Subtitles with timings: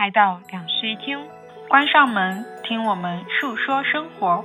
[0.00, 1.18] 来到两室一厅，
[1.68, 4.42] 关上门，听我们述说生活。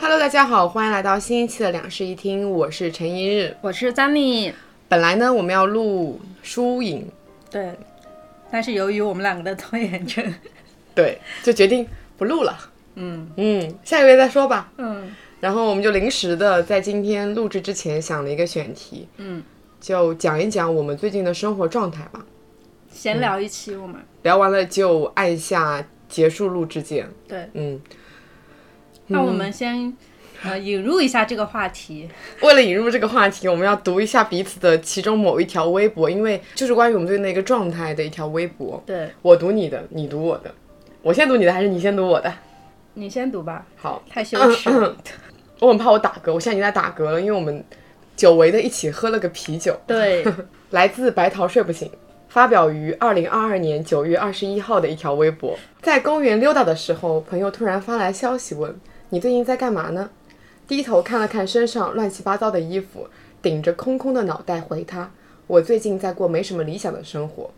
[0.00, 3.56] Hello，大家好，欢迎来到新一期的两室一厅，我是陈一日。
[3.60, 4.52] 我是张妮，
[4.88, 7.08] 本来呢，我们要录书影，
[7.48, 7.72] 对，
[8.50, 10.34] 但是由于我们两个的拖延症，
[10.94, 11.86] 对，就决定
[12.16, 12.58] 不录了。
[12.94, 14.72] 嗯嗯，下个月再说吧。
[14.78, 19.42] 嗯然后我们就临时的在今天录制之前想了一个选题，嗯，
[19.78, 22.24] 就讲一讲我们最近的生活状态吧。
[22.90, 27.06] 闲聊一期我们，聊完了就按下结束录制键。
[27.28, 27.78] 对，嗯，
[29.08, 29.94] 那我们先
[30.42, 32.08] 呃引入一下这个话题，
[32.42, 38.82] 为了引入这个话题，我们要读一下彼此的其中某一条微博，因为就是关于我们最近的一个状态的一条微博。
[38.86, 40.52] 对我读你的，你读我的。
[41.02, 42.32] 我先读你的还是你先读我的？
[42.94, 44.96] 你先读吧，好，太羞耻了，
[45.60, 47.62] 我很怕我打嗝，我现在已经在打嗝了，因为我们
[48.16, 49.78] 久违的一起喝了个啤酒。
[49.86, 50.24] 对，
[50.70, 51.90] 来自白桃睡不醒，
[52.28, 55.56] 发表于二零二二年九月二十一号的一条微博。
[55.82, 58.74] 在公园溜达的时候，朋友突然发来消息问
[59.10, 60.10] ：“你最近在干嘛呢？”
[60.68, 63.08] 低头看了看身上乱七八糟的衣服，
[63.40, 65.10] 顶着空空的脑袋回他
[65.46, 67.50] ：“我最近在过没什么理想的生活。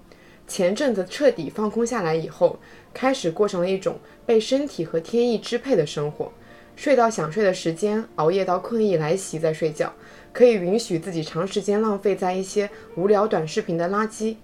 [0.46, 2.58] 前阵子彻底放空下来以后，
[2.92, 6.32] 开始过上了一种被身体和天意支配的生活。
[6.76, 9.92] 睡到想睡的时间，熬夜到困意来袭再睡觉，
[10.32, 14.36] 可以允许自己长时间浪费在一些无聊短视频的垃圾、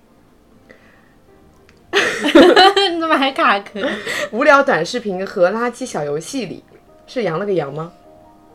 [1.93, 3.81] 你 怎么还卡壳？
[4.33, 6.65] 无聊短视频和垃圾小游戏里。
[7.07, 7.93] 是羊了个羊吗？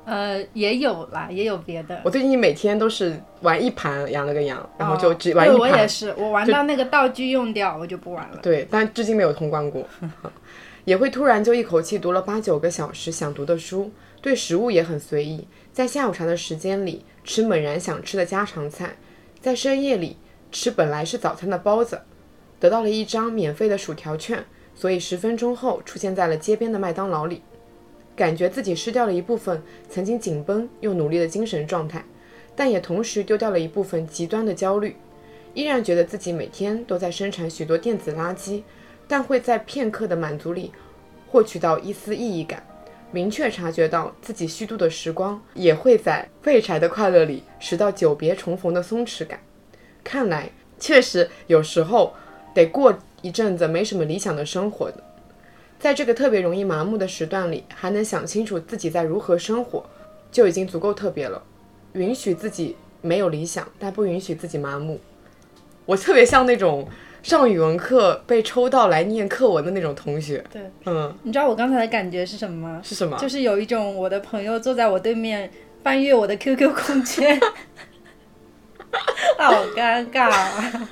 [0.09, 2.01] 呃，也有啦，也有别的。
[2.03, 5.59] 我最近每天都是玩一盘羊了个羊，然后就只玩一盘。
[5.59, 8.39] 我也是，我玩到那个道具用掉，我就不玩了。
[8.41, 9.85] 对，但至今没有通关过。
[10.85, 18.95] 也会突然就一口气读了八九个小时想读的书，对食物也很随意，在下午茶的时间里吃猛然想吃的家常菜，
[19.39, 20.17] 在深夜里
[20.51, 22.01] 吃本来是早餐的包子，
[22.59, 24.43] 得到了一张免费的薯条券，
[24.73, 27.43] 所以十分钟后出现在了街边的麦当劳里，
[28.19, 32.03] 感觉自己失掉了一部分曾经紧绷又努力的精神状态，
[32.53, 34.97] 但也同时丢掉了一部分极端的焦虑，
[35.53, 38.63] 依然觉得自己每天都在生产许多电子垃圾。
[39.07, 40.71] 但会在片刻的满足里
[41.29, 42.61] 获取到一丝意义感，
[43.09, 49.39] 明确察觉到自己虚度的时光，也会在废柴的快乐里拾到久别重逢的松弛感。
[50.03, 52.13] 看来确实有时候
[52.53, 55.03] 得过一阵子没什么理想的生活的，
[55.79, 59.83] 在这个特别容易麻木的时段里，还能想清楚自己在如何生活，
[60.31, 61.41] 就已经足够特别了。
[61.93, 64.99] 允许自己没有理想，但不允许自己麻木。
[65.85, 66.87] 我特别像那种。
[67.21, 72.81] 上语文课被抽到来念课文的那种同学，对，嗯，你知道我刚才的感觉是什么吗？
[72.81, 73.17] 是什么？
[73.17, 75.51] 就是有一种我的朋友坐在我对面
[75.83, 77.37] 翻阅我的 QQ 空间，
[79.37, 80.89] 好尴尬、啊。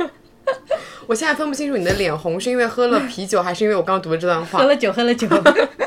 [1.07, 4.59] 我现在分不清楚你的脸红是因为喝了啤酒，还是因为我刚刚读的这段话。
[4.59, 5.28] 喝了酒，喝了酒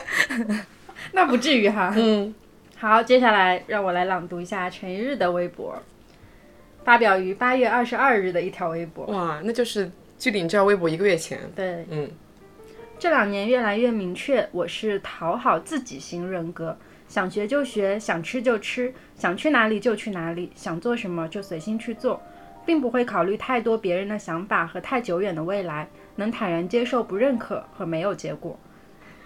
[1.13, 1.93] 那不至于哈。
[1.97, 2.35] 嗯，
[2.79, 5.81] 好，接下来让我来朗读一下陈一日的微博，
[6.85, 9.05] 发表于八月二十二日的一条微博。
[9.07, 11.39] 哇，那就是距离你这条微博一个月前。
[11.55, 12.11] 对，嗯，
[12.99, 22.23] 这两年越来越明确，我是讨好自己型人格，想学就学，想吃就吃，想去哪里就去哪里，想做什么就随心去做，
[22.65, 28.59] 并不会考虑太多别人的想法和太久远的未来，能坦然接受不认可和没有结果。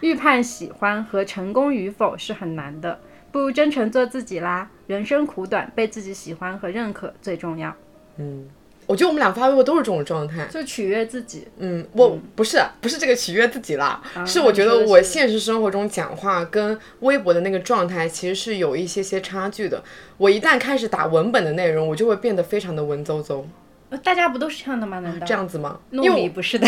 [0.00, 3.00] 预判喜欢和成功与否是很难的，
[3.32, 4.70] 不如真诚做自己啦。
[4.86, 7.74] 人生苦短，被自己喜欢和认可最重要，
[8.18, 8.46] 嗯，
[8.86, 10.46] 我觉得我们俩发微博都是这种状态。
[10.50, 11.46] 就取悦自己。
[11.58, 19.82] 嗯，我不是不是这个取悦自己啦，啊是我觉得我现实生活中讲话跟微博的那个状态其实是有一些些差距的。
[20.16, 23.42] 我一旦开始打文本的内容，我就会变得非常的文绉绉，
[23.90, 25.00] 呃大家不都是这样的吗？
[25.00, 25.78] 难道这样子吗？
[25.92, 26.66] 糯米不是的，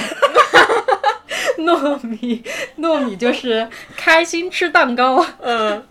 [1.58, 2.42] 糯米
[2.78, 5.82] 糯米就是开心吃蛋糕，嗯，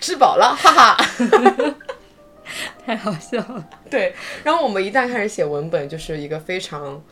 [0.00, 0.96] 吃饱了，哈哈。
[2.84, 3.68] 太好笑了。
[3.90, 4.14] 对，
[4.44, 7.02] 然后我们一旦开始写文本，就是一个非常，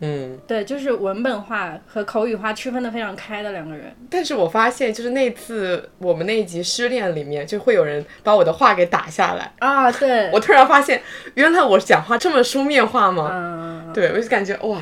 [0.00, 3.94] 嗯，对，就是文本化和口语化区分的非常开的两个人。
[4.10, 9.52] 但是我发现，就是那次我们那一集失恋里面，就会有人把我的话给打下来。
[9.58, 11.02] 啊，对，我突然发现，
[11.34, 13.30] 原来我讲话这么书面化吗？
[13.32, 14.80] 嗯，对，我就感觉哇，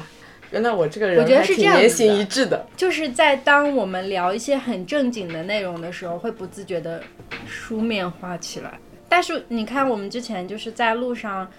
[0.50, 2.66] 原来我这个人我觉得是这样言行一致的。
[2.76, 7.02] 就是在当我们聊一些很正经的内容的时候，会不自觉的
[7.46, 8.78] 书面化起来。
[9.08, 11.50] 但是你看，我们之前就是在路上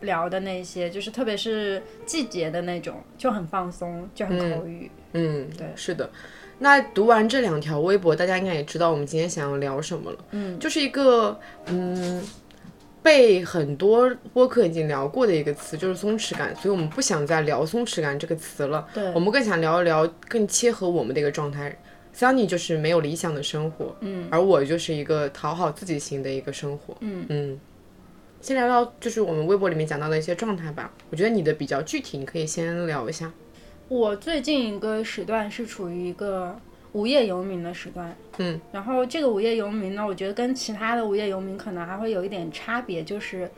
[0.00, 4.90] 聊的那些，就是特别是季节的那种，就很放松，就很口语。
[5.12, 6.10] 嗯，对是的。
[6.58, 10.18] 那读完这两条微博，大家应该也知道我们今天想要聊什么了。
[10.30, 12.22] 嗯，就是一个嗯，
[13.02, 16.54] 被很多播客已经聊过的一个词，就是松弛感。
[16.54, 18.86] 所以我们不想再聊松弛感这个词了。
[18.94, 21.76] 对我们更想聊一聊更切合我们的一个状态。
[22.14, 27.60] Sunny 就是没有理想的生活，嗯，而我就是一个讨好自己型的一个生活，嗯嗯。
[28.40, 30.92] 先聊聊就是我们微博里面讲到的一些状态吧。
[31.10, 33.32] 我觉得你的比较具体，你可以先聊一下。
[33.88, 36.58] 我最近一个时段是处于一个
[36.90, 43.48] 无业游民的时段，嗯，然后这个无业游民呢，我觉得跟其他的无业游民可能还会有一点差别，就是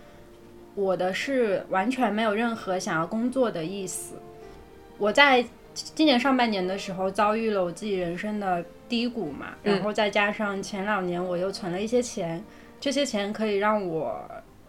[0.75, 4.17] 我的是完全没有任何想要工作的意思。
[4.99, 5.43] 我在
[5.75, 12.43] 今年上半年的时候遭遇了我自己人生的低谷嘛，然后再加上前两年我又存了一些钱，
[12.81, 14.25] 这些钱可以让我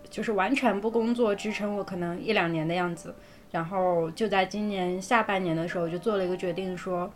[0.10, 3.13] 就是完全不工作支撑我可能一两年的样子。
[3.52, 7.10] 然后就在今年下半年的时候，就做了一个决定，说，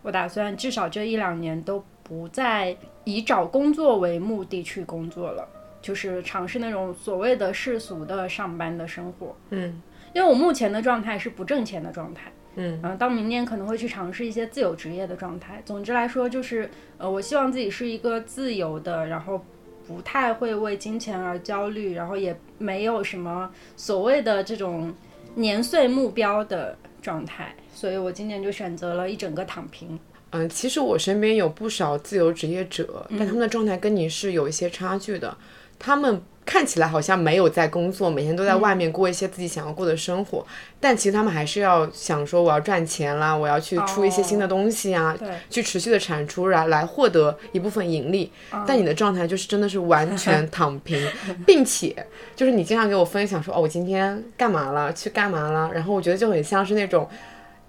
[0.00, 5.46] 我打算至少这一两年都不再以找工作为目的去工作了，
[5.82, 9.36] 就是尝试那种所谓的世俗的上班的生活。
[9.50, 9.82] 嗯，
[10.14, 12.32] 因为我目前的状态是不挣钱的状态。
[12.58, 15.62] 嗯，嗯，到明年可能会去尝试一些自由职业的状态。
[15.64, 16.68] 总之来说，就是
[16.98, 19.44] 呃，我希望自己是一个自由的，然后
[19.86, 24.92] 不太会为金钱而焦虑，然后也没有什么所谓的这种
[25.36, 27.54] 年岁目标的状态。
[27.72, 29.98] 所以我今年就选择了一整个躺平。
[30.30, 35.34] 嗯，其实我身边有不少自由职业者，但他们的状态跟你是有一些差距的。
[35.78, 40.42] 他们看起来好像没有在工作，每天都在外面过一些自己想要过的生活，
[40.80, 48.32] 但其实他们还是要想说我要赚钱啦，我要去出一些新的东西啊，对去持续的产出来来获得一部分盈利。
[48.66, 51.06] 但你的状态就是真的是完全躺平，
[51.46, 51.94] 并且
[52.34, 57.06] 就是你经常给我分享说哦，我今天干嘛了，去干嘛了，然后我觉得就很像是那种。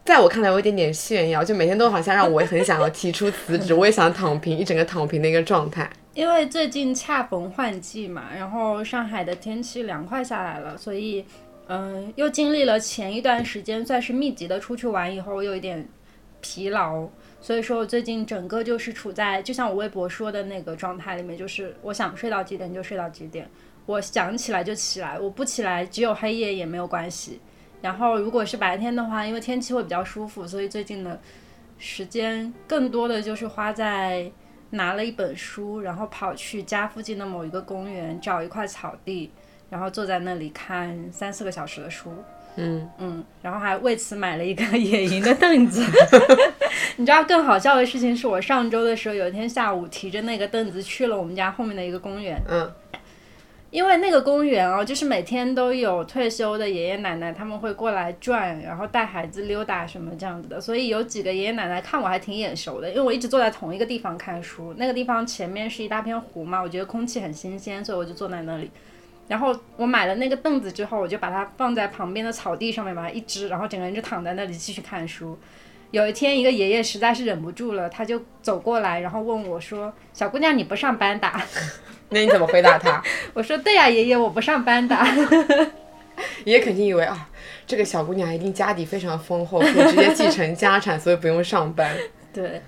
[0.05, 5.87] 在我看来，有一点点炫耀，就每天都好像让我很想要提出辞职， 我也想躺平，一整个躺平的一个状态。
[6.19, 11.23] 因为最近恰逢换季嘛，然后上海的天气凉快下来了，所以，
[11.67, 15.87] 嗯、又经历了前一段时间算是密集的出去玩以后，又有一点
[16.41, 17.07] 疲劳，
[17.39, 23.49] 所以说我最近整个就是处在就像我微博说的那个状态里面，就是我想睡到几点就睡到几点，
[23.85, 27.39] 我想起来就起来，我不起来只有黑夜也没有关系。
[27.81, 31.17] 然后如果是白天的话，因为天气会比较舒服，所以最近的
[31.77, 34.29] 时间更多的就是花在
[34.71, 39.31] 拿了一本书，然后跑去家附近的某一个公园，找一块草地，
[39.69, 42.13] 然后坐在那里看三四个小时的书。
[42.55, 45.81] 嗯嗯，然后还为此买了一个野营的凳子。
[46.97, 52.69] 你知道更好笑的事情是我上周的时候，有一天下午提着那个凳子去了我们家后面的一个公园，嗯
[53.71, 68.71] 因为那个公园哦，就是每天都有退休的爷爷奶奶他们会过来转，然后带孩子溜达什么这样子的，所以有几个爷爷奶奶看我还挺眼熟的，因为我一直坐在同一个地方看书，那个地方前面是一大片湖嘛，我觉得空气很新鲜，所以我就坐在那里。
[69.27, 75.37] 然后我买了那个凳子之后，我就把它放在旁边的草地上面，把它一支，然后整个人就躺在那里继续看书。
[75.91, 81.27] 有一天，一个爷爷实在是忍不住了，他就走过来，然后问我说：“小姑娘，你不上班的？”
[82.09, 83.01] 那你怎么回答他？
[83.33, 84.95] 我说：“对呀、爷爷，我不上班的。
[86.45, 87.29] 爷爷肯定以为啊，
[87.65, 91.95] 这个小姑娘一定家底非常丰厚，可以直接继承家产，所以不用上班。
[92.33, 92.61] ”对，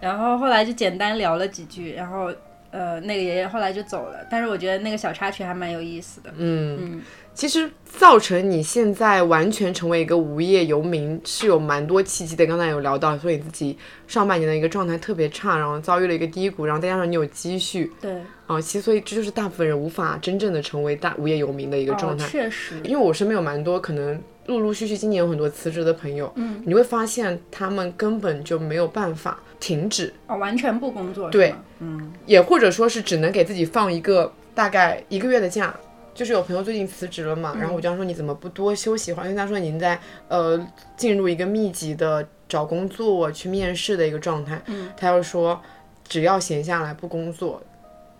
[0.00, 2.32] 然后后来就简单聊了几句，然后
[2.70, 4.26] 呃，那个爷爷后来就走了。
[4.30, 6.32] 但是我觉得那个小插曲还蛮有意思的。
[6.36, 7.02] 嗯，
[7.38, 12.44] 其实造成你现在完全成为一个无业游民是有蛮多契机的。
[12.44, 13.78] 刚才有聊到，说你自己
[14.08, 18.10] 上半年的一个状态特别差，然后遭遇了一个低谷，然后再加上你有积蓄对，
[18.48, 22.26] 啊，其实所以这就是大部分人无法真正的成为大无业游民的一个状哦，态。
[22.26, 35.72] 确实，因为我身边有蛮多可能陆陆续续今年有很多辞职的朋友，嗯，你会发现他们根本就没有办法停止，哦，完全不工作，对，嗯，也或者说是只能给自己放一个大概一个月的假。
[36.18, 39.26] 就是有朋友最近辞职了嘛，然后我就说你怎么不多休息一会儿？
[39.26, 39.96] 因为他说已经在
[40.26, 40.60] 呃
[40.96, 45.62] 进入一个密集的找工作去面试的一个状态，嗯，他又说
[46.08, 47.62] 只要闲下来不工作。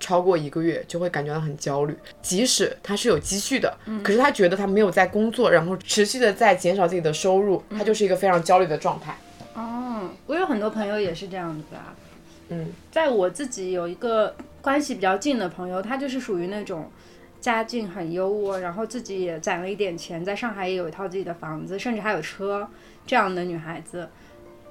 [0.00, 9.18] 超过一个月就会感觉到很焦虑，即使他是有积蓄的，可是他觉得他没有在工作，然后持续的在减少自己的收入，他就是一个非常焦虑的状态。
[9.54, 11.96] 哦，我有很多朋友也是这样子啊。
[12.50, 16.88] 嗯，在我自己有一个关系比较近的朋友，他就是属于那种
[17.40, 22.68] 家境很优渥，然后自己也攒了一点钱，在上海也有一套自己的房子，甚至还有车
[23.06, 24.08] 这样的女孩子。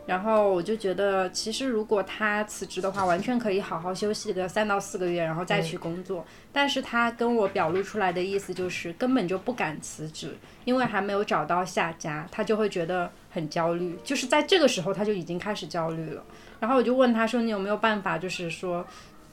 [0.06, 6.26] 然后我就觉得，其实如果她辞职的话，完全可以好好休息个三到四个月，然后再去工作。
[6.54, 14.00] 但是她跟我表露出来的意思就是根本就不敢辞职，因为还没有找到下家，她就会觉得很焦虑。
[14.02, 16.24] 就是在这个时候她就已经开始焦虑了。
[16.62, 18.88] 然后我就问她说：“你有没有办法，就是说，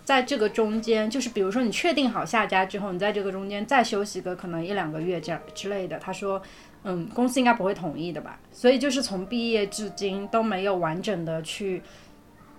[0.05, 6.41] 在这个中间，就是比如说你确定好下家之后，你在这个中间再休息个可能一两个月这样之类的？”他说。
[6.87, 8.39] 嗯，公司应该不会同意的吧？
[8.53, 11.81] 所以就是从毕业至今都没有完整的去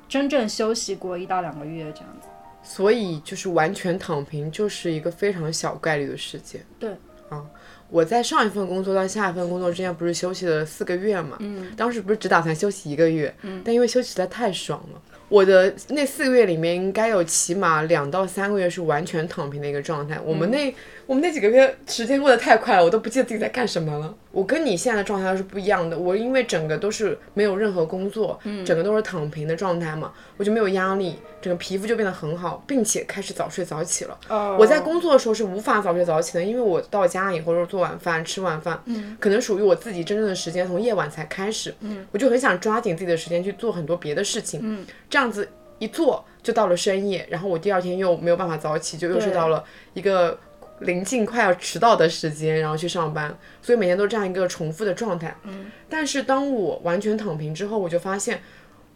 [0.09, 2.27] 真正休息过一到两个月这样子。
[2.63, 6.65] 所以就是完全躺平就是一个非常小概率的事件。
[6.79, 6.89] 对，
[7.29, 7.45] 啊，
[7.87, 11.37] 我在上一份工作到下一份工作之间不是休息了四个月嘛？
[11.39, 20.19] 嗯，当时不是只打算休息一个月，嗯，但因为休息实在太爽了，我的那四个月里面应该有起码两到三个月是完全躺平的一个状态。
[20.23, 20.73] 我们那
[21.07, 24.13] 我们那几个月时间过得太快了，我都不记得自己在干什么了。
[24.31, 34.17] 我跟你现在的状态是不一样的，我因为整个都是没有任何工作，整个都是躺平的状态嘛，我就没有压力，整个皮肤就变得很好，并且开始早睡早起了。
[34.27, 45.47] 哦，我在工作的时候是无法早睡早起的，因为我到家以后就是做晚饭、吃晚饭，嗯，可能属于我自己真正的时间从夜晚才开始，嗯，我就很想抓紧自己的时间去做很多别的事情，嗯，这样子
[45.79, 50.37] 一做就到了深夜，然后我第二天又没有办法早起，就又睡到了一个
[50.79, 58.41] 临近快要迟到的时间，然后去上班，所以每天都这样一个重复的状态，嗯，但是当我完全躺平之后，我就发现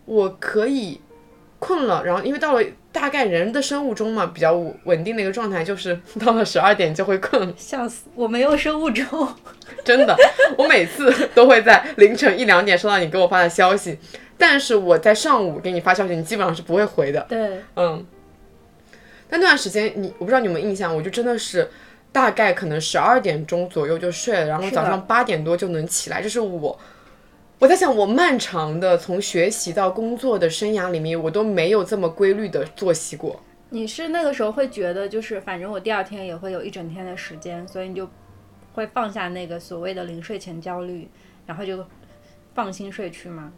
[0.05, 0.99] 我可以
[1.57, 9.05] 困了，然后因为到了大概人的生物钟嘛，比较稳定的一个状态，就是到了十二点就会困，笑死，我没有生物钟。
[9.85, 10.15] 真的，
[10.57, 13.97] 我每次都会在凌晨一两点收到你给我发的消息，
[14.37, 17.25] 但是我在上午给你发消息，你基本上是不会回的。
[17.29, 18.05] 对，嗯，
[19.29, 21.69] 但那段时间你我不知道你有没有印象，我就真的是
[22.11, 26.79] 大概可能十二点钟左右就睡了，然后早上八点多就能起来，这是我。
[27.59, 33.37] 我在想，我漫长的从学习到工作的生涯里面，我都没有这么规律的作息过。
[33.69, 38.09] 你是那个时候会觉得，就是反正我第二天也会有一整天的时间，所以你就
[38.71, 41.09] 会放下那个所谓的临睡前焦虑，
[41.45, 41.85] 然后就
[42.55, 43.51] 放心睡去吗？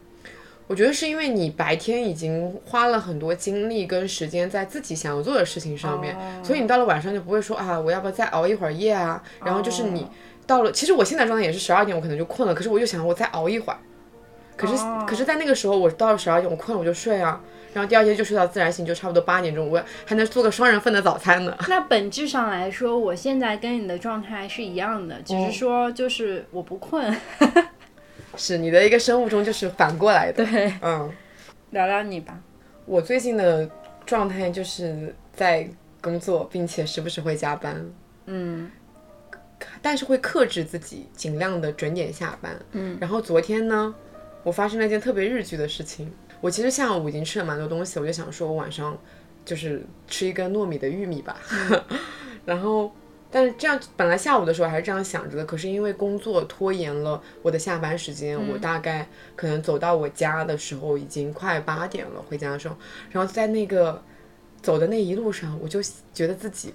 [0.71, 9.21] 我觉得是因为你白天已经花了很多精力跟时间在自己想要做的事情上面，哦所以你到了晚上就不会说啊，我要不要再熬一会儿夜啊？
[9.43, 10.09] 然后就是你哦
[10.47, 13.79] 到了，其实我现在状态也是十二点，我可能就困了，可是我又想我再熬一会儿，
[14.55, 17.41] 可是、哦可是在那个时候，我到了十二点，我困了我就睡啊，
[17.73, 21.53] 然后第二天就睡到自然醒，就差不多八点钟，我还能做个双人份的早餐呢。
[21.67, 27.13] 那本质上来说，我现在跟你的状态是一样的，只是说就是我不困。
[28.37, 31.11] 是你的一个生物钟就是反过来的，对，嗯。
[31.71, 32.37] 聊聊你吧。
[32.85, 33.69] 我最近的
[34.05, 35.67] 状态就是在
[36.01, 37.85] 工作，并且时不时会加班，
[38.25, 38.69] 嗯
[39.81, 42.59] 但是会克制自己，尽量的准点下班。
[42.71, 43.93] 嗯，然后昨天呢，
[44.43, 46.11] 我发生了一件特别日剧的事情。
[46.41, 48.97] 我其实下午已经吃了蛮多东西，我就想说我晚上
[49.45, 51.37] 就是吃一根糯米的玉米吧。
[52.43, 52.91] 然后，
[53.31, 59.07] 但是这样本来下午的时候还是这样想着的，可是因为工作拖延了我的下班时间，我大概
[59.37, 62.75] 可能走到我家的时候已经快八点了，回家的时候，
[63.09, 64.03] 然后在那个
[64.61, 65.79] 走的那一路上，我就
[66.13, 66.73] 觉得自己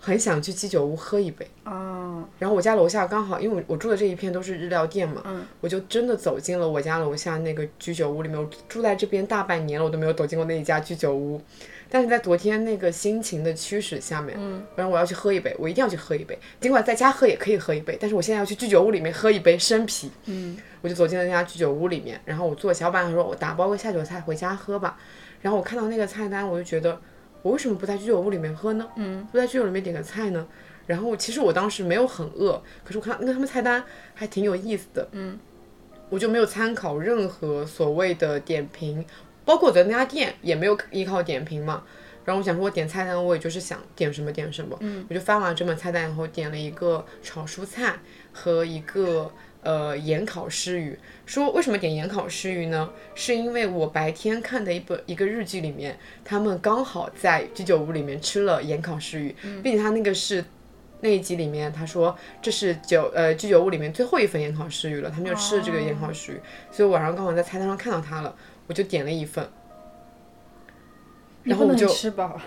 [0.00, 1.48] 很想去鸡酒屋喝一杯。
[1.64, 8.36] 哦，然后我家楼下刚好，因为我我住的这一片都是日料店嘛，嗯我就真的走进了我家楼下那个居酒屋里面。
[8.36, 11.40] 我住在这边大半年了，我都没有走进过那一家居酒屋。
[11.88, 16.38] 但是在昨天那个心情的驱使下面，嗯，然后我要去喝一杯，我一定要去喝一杯。
[16.60, 20.10] 尽管在家喝也可以喝一杯，但是我现在要去居酒屋里面喝一杯生啤。
[20.26, 24.98] 嗯，我就走进了那家居酒屋里面，然后我坐下，老板说我打包个下酒菜回家喝吧。
[25.42, 27.00] 然后我看到那个菜单，我就觉得
[27.42, 28.88] 我为什么不在居酒屋里面喝呢？
[28.96, 30.46] 嗯，不在居酒屋里面点个菜呢？
[30.86, 33.82] 然后其实我当时没有很饿，可是我看那他们菜单
[34.14, 35.36] 还挺有意思的，嗯，
[36.08, 39.04] 我就没有参考任何所谓的点评，
[39.46, 41.82] 包括我在那家店也没有依靠点评嘛。
[42.26, 47.94] 然后我想说，我点菜单，我也就是想点什么点什么，嗯，我就翻完这本菜单以后，点了一个炒蔬菜
[48.32, 49.30] 和一个
[49.62, 50.98] 呃盐烤湿鱼。
[51.24, 52.90] 说为什么点盐烤湿鱼呢？
[53.14, 60.44] 是因为我白天看的一本一个日剧里面，他们刚好在居酒屋里面吃了盐烤湿鱼，并且他那个是
[61.02, 66.40] 那一集里面他说这是酒呃居酒屋里面最后一份盐烤石鱼了，他们就吃了这个盐烤石鱼，
[66.72, 68.34] 所以我晚上刚好在菜单上看到它了，
[68.66, 69.48] 我就点了一份。
[71.44, 72.40] 然后我就吃饱，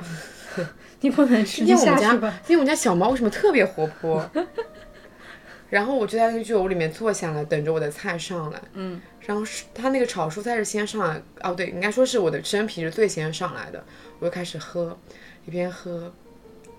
[1.02, 4.30] 你不能吃， 下去吧。，今天我们家小猫为什么特别活泼？
[5.70, 8.60] 然后我就在那个居酒屋里面坐下来，等着我的菜上来。
[8.74, 13.82] 嗯，然后是它那个炒蔬菜是先上来，哦对，应该说是我的生皮是最先上来的，
[14.20, 14.98] 我就开始喝，
[15.46, 16.12] 一边喝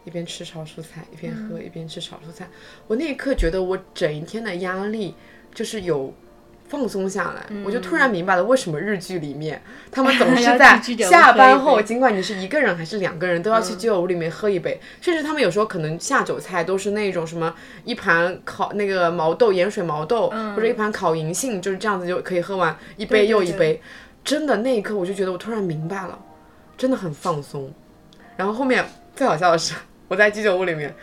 [0.04, 2.48] 一边吃炒蔬菜，一边喝一边吃炒蔬菜。
[2.88, 5.14] 我那一刻觉得我整一天的压力
[5.54, 6.12] 就是有
[6.70, 9.60] 放松下来，嗯我就突然明白了为什么日剧里面
[9.90, 14.80] 他们总是在下班后，尽管你是一个人还是两个人，都要去居酒屋里面喝一杯。
[15.00, 17.52] 甚至他们有时候可能下酒菜都是那种什么
[17.84, 23.82] 一盘烤那个毛豆盐水毛豆，或者一盘烤银杏，就是这样子就可以喝完一杯又一杯。
[24.22, 26.16] 真的那一刻我就觉得我突然明白了，
[26.78, 27.72] 真的很放松。
[28.36, 28.84] 然后后面
[29.16, 29.74] 最好笑的是，
[30.06, 30.94] 我在居酒屋里面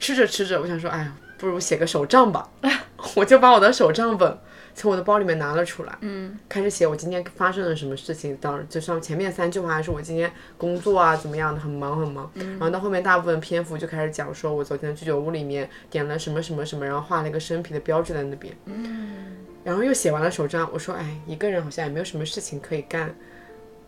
[0.00, 2.48] 吃着吃着，我想说，哎呀，不如写个手账吧，
[3.14, 4.38] 我就把我的手账本
[4.74, 8.36] 从我的包里面拿了出来，嗯，开始写我今天发生了什么事情。
[8.40, 12.30] 当然，就像前面三句话还是我今天工作啊怎么样的，很忙很忙。
[12.34, 23.14] 嗯然后到后面大部分篇幅就开始讲说我昨天居酒屋里面点了什么什么什么，然后画了一个生啤的标志在那边，嗯，然后又写完了手账，我说，哎，一个人好像也没有什么事情可以干，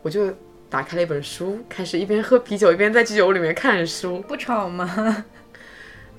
[0.02, 0.32] 我就。
[0.68, 4.18] 打开了一本书，开始一边喝啤酒一边在居酒屋里面看书。
[4.22, 5.24] 不吵吗？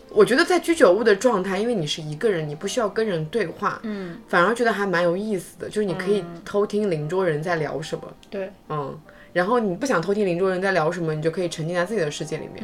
[0.09, 8.97] 我觉得在居酒屋的状态，因为你是一个人，你不需要跟人对话，嗯，反而觉得还蛮有意思的，就是你可以偷听邻桌人在聊什么，对，嗯，
[9.33, 12.63] 然后你不想偷听邻桌人在聊什么，你就可以沉浸在自己的世界里面，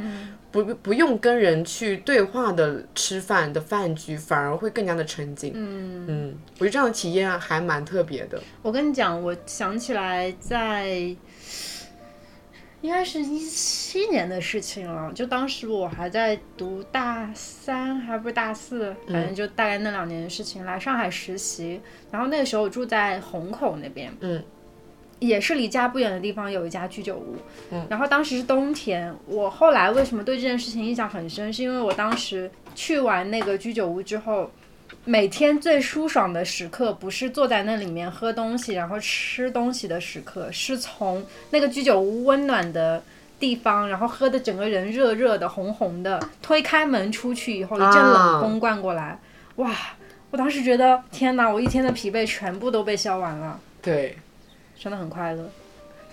[0.51, 6.05] 不不用跟人去对话的吃饭的饭局，反而会更加的沉浸，嗯。
[6.07, 11.15] 嗯，我觉得这样的体验还蛮特别的，我跟你讲，我想起来在。
[12.83, 20.65] 应该是一七年的事情了，就当时我还在读大三，还不是大四，反正就大概那两年的事情。
[20.65, 21.79] 来上海实习，
[22.11, 24.43] 然后那个时候我住在虹口那边，嗯，
[25.19, 27.37] 也是离家不远的地方有一家居酒屋，
[27.71, 29.15] 嗯，然后当时是冬天。
[29.27, 34.51] 我后来为什么对这件事情印象很深，是因为我当时去完那个居酒屋之后。
[35.05, 43.03] 每天最舒爽的时刻，不是坐在那里面喝东西，然后吃东西的时刻，是从那个居酒屋温暖的
[43.37, 49.19] 地方，然后喝的整个人热热的、红红的，推开门出去以后，一阵冷风灌过来，
[49.57, 49.75] 哇！
[50.31, 54.17] 我当时觉得，天哪，我一天的疲惫全部都被消完了，对，
[54.79, 55.47] 真的很快乐。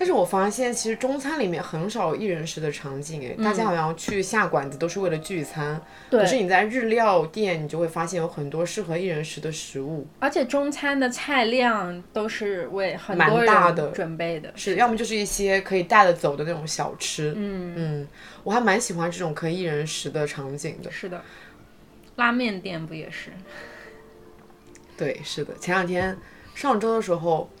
[0.01, 5.79] 但是我发现，其实中餐里面很少有一人食的场景，哎、大家好像去下馆子都是为了聚餐。
[6.09, 17.35] 可是你在日料店，你就会发现有很多适合一人食的食物，而且中餐的菜量都是为很多蛮大的人准备的，是要么就是一些可以带得走的那种小吃。
[17.37, 18.07] 嗯嗯，
[18.43, 20.89] 我还蛮喜欢这种可以一人食的场景的。
[20.89, 21.21] 是的，
[22.15, 23.29] 拉面店不也是？
[24.97, 25.53] 对，是的。
[25.59, 26.17] 前两天
[26.55, 27.47] 上周的时候，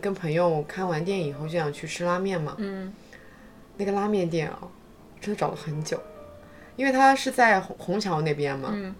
[0.00, 2.54] 跟朋友看完电影以后就想去吃拉面嘛。
[2.58, 2.92] 嗯，
[3.76, 4.58] 那个拉面店啊，
[5.20, 6.00] 真的找了很久，
[6.76, 8.70] 因为它是在虹虹桥那边嘛。
[8.72, 8.94] 嗯。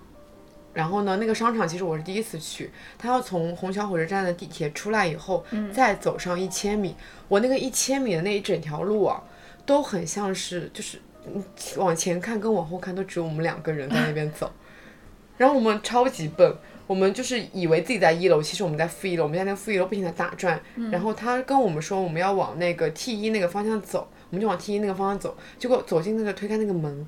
[0.72, 6.94] 然后呢，那个商场其实我是第一次去，它要从虹桥火车站的地铁出来以后，嗯再走上一千米。
[7.26, 9.20] 我那个一千米的那一整条路啊，
[9.66, 11.42] 都很像是就是嗯
[11.76, 14.50] 往前看跟往后看都只有我们两个人在那边走，
[15.36, 16.54] 然后我们超级笨。
[16.90, 20.60] 我们就是以为自己在一楼，其实我们在负一楼，我们在那负一楼不停的打转。
[20.90, 25.36] 然后他跟我们说我们要往那个 T 一那个方向走，我们就往 T 一那个方向走。
[25.56, 27.06] 结果走进那个推开那个门，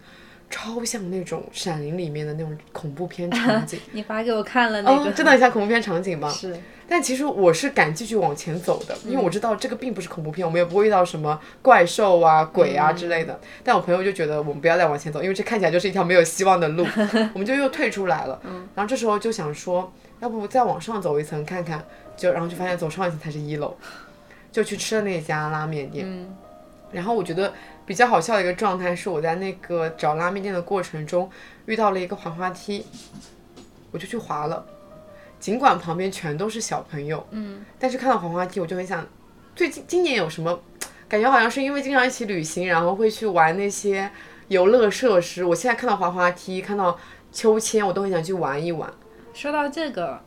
[0.53, 3.81] 超像那种《闪灵》里面的那种恐怖片场景。
[3.93, 6.29] 你发给我看了那个，哦，真的很像恐怖片场景吧？
[6.31, 6.55] 是。
[6.87, 13.41] 但其实我是敢继续往前走的，因为我知道这个并不是恐怖片，我们也不会遇到什么怪兽啊、鬼啊之类的。
[13.65, 16.87] 但我朋友就觉得我们不要再往前走，因为这看起来就是一条没有希望的路，
[17.33, 18.39] 我们就又退出来了。
[18.75, 21.83] 然后这时候就想说，要不再往上走一层看看，
[22.15, 23.75] 就然后就发现走上一层才是一楼，
[24.51, 26.29] 就去吃了那家拉面店。
[26.91, 27.51] 然后我觉得
[27.85, 31.31] 比较好笑的一个状态是，我在那个找拉面店的过程中
[31.67, 32.87] 遇到了一个滑滑梯，
[33.91, 34.65] 我就去滑了。
[35.41, 39.05] 尽管旁边全都是小朋友，嗯，但是看到滑滑梯，我就很想，
[39.57, 40.61] 最近今年有什么
[41.09, 41.29] 感觉？
[41.29, 44.09] 好像是因为经常一起旅行，然后会去玩那些
[44.47, 45.45] 游乐设施。
[45.45, 46.97] 我现在看到滑滑梯，看到
[47.33, 48.89] 秋千，我都很想去玩一玩。
[49.35, 50.21] 说到这个，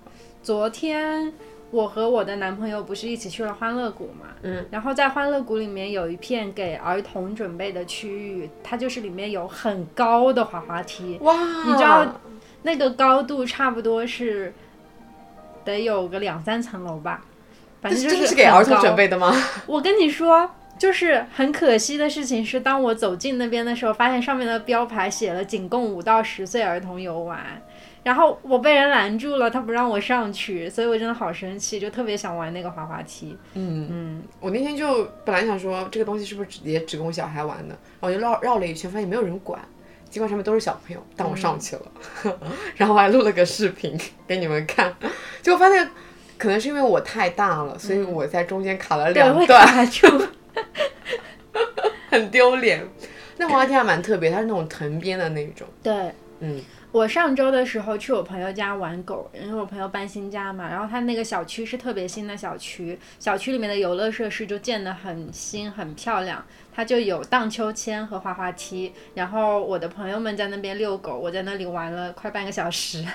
[0.44, 1.32] 昨天
[1.76, 11.36] 我和我的男朋友不是一起去了欢乐谷嘛，嗯，然后在欢乐谷里面有一片给儿童准备的区域，它就是里面有很高的滑滑梯，哇，
[11.66, 12.22] 你知道
[12.64, 14.54] 那个高度差不多是。
[15.66, 17.26] 得有个两三层楼吧，
[17.82, 19.34] 反正就是给儿童准备的吗？
[19.66, 27.40] 我跟你说，就是很可惜的事情是，当我走进那边的时候，发现上面的标牌写了仅供五到十岁儿童游玩，
[28.06, 33.36] 然后我被人拦住了，他不让我上去，所以我真的好生气，就特别想玩那个滑滑梯。
[33.56, 39.60] 嗯嗯，我那天就本来想说这个东西是不是也只供小孩玩的，然后我就绕绕了一圈，发现没有人管。
[40.08, 41.92] 尽管上面都是小朋友，但我上去了，
[42.78, 44.94] 然后我还录了个视频给你们看。
[45.42, 45.90] 结果发现，
[46.38, 50.08] 可能是因为我太大了，所以我在中间卡了两段，卡住，
[52.12, 52.88] 很丢脸。
[53.38, 55.68] 那滑滑梯还蛮特别，它是那种藤编的那种。
[55.84, 55.94] 对，
[56.40, 56.62] 嗯，
[56.96, 66.42] 我上周的时候去我朋友家玩狗，因为我朋友搬新家嘛，然后他那个小区是特别新的小区，小区里面的游乐设施就建得很新很漂亮，
[66.74, 73.04] 它就有荡秋千和滑滑梯，然后我的朋友们在那边遛狗，我在那里玩了快半个小时。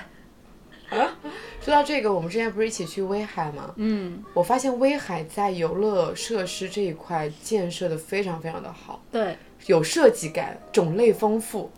[0.91, 1.17] 啊
[1.59, 3.73] 说到这个，我们之前不是一起去威海吗？
[3.77, 11.71] 嗯，我发现威海在游乐设施这一块建设的非常非常的好，对，有设计感，种类丰富。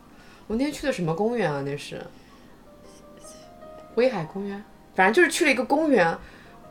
[0.48, 1.62] 我那天去的什么公园啊？
[1.66, 2.02] 那是
[3.96, 4.64] 威海公园，
[4.96, 6.18] 反正就是去了一个公园。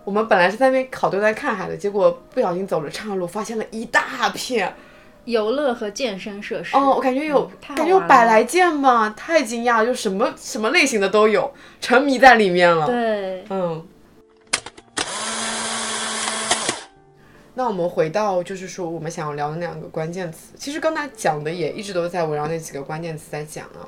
[0.05, 4.75] 我们本来是在那边考队在看海的，结果不小心走了岔路，发现了一大片。
[5.25, 6.77] 游乐和健身设施。
[6.77, 12.87] 哦，我感觉有，感觉有百来件吧，太惊讶了，就什么什么类型的都有，沉迷在里面了。
[12.87, 13.87] 对，嗯。
[17.55, 23.85] 那我们回到，就是说我们想要聊的那两个关键词，其实刚才讲的也一直都在围绕那几个关键词在讲啊，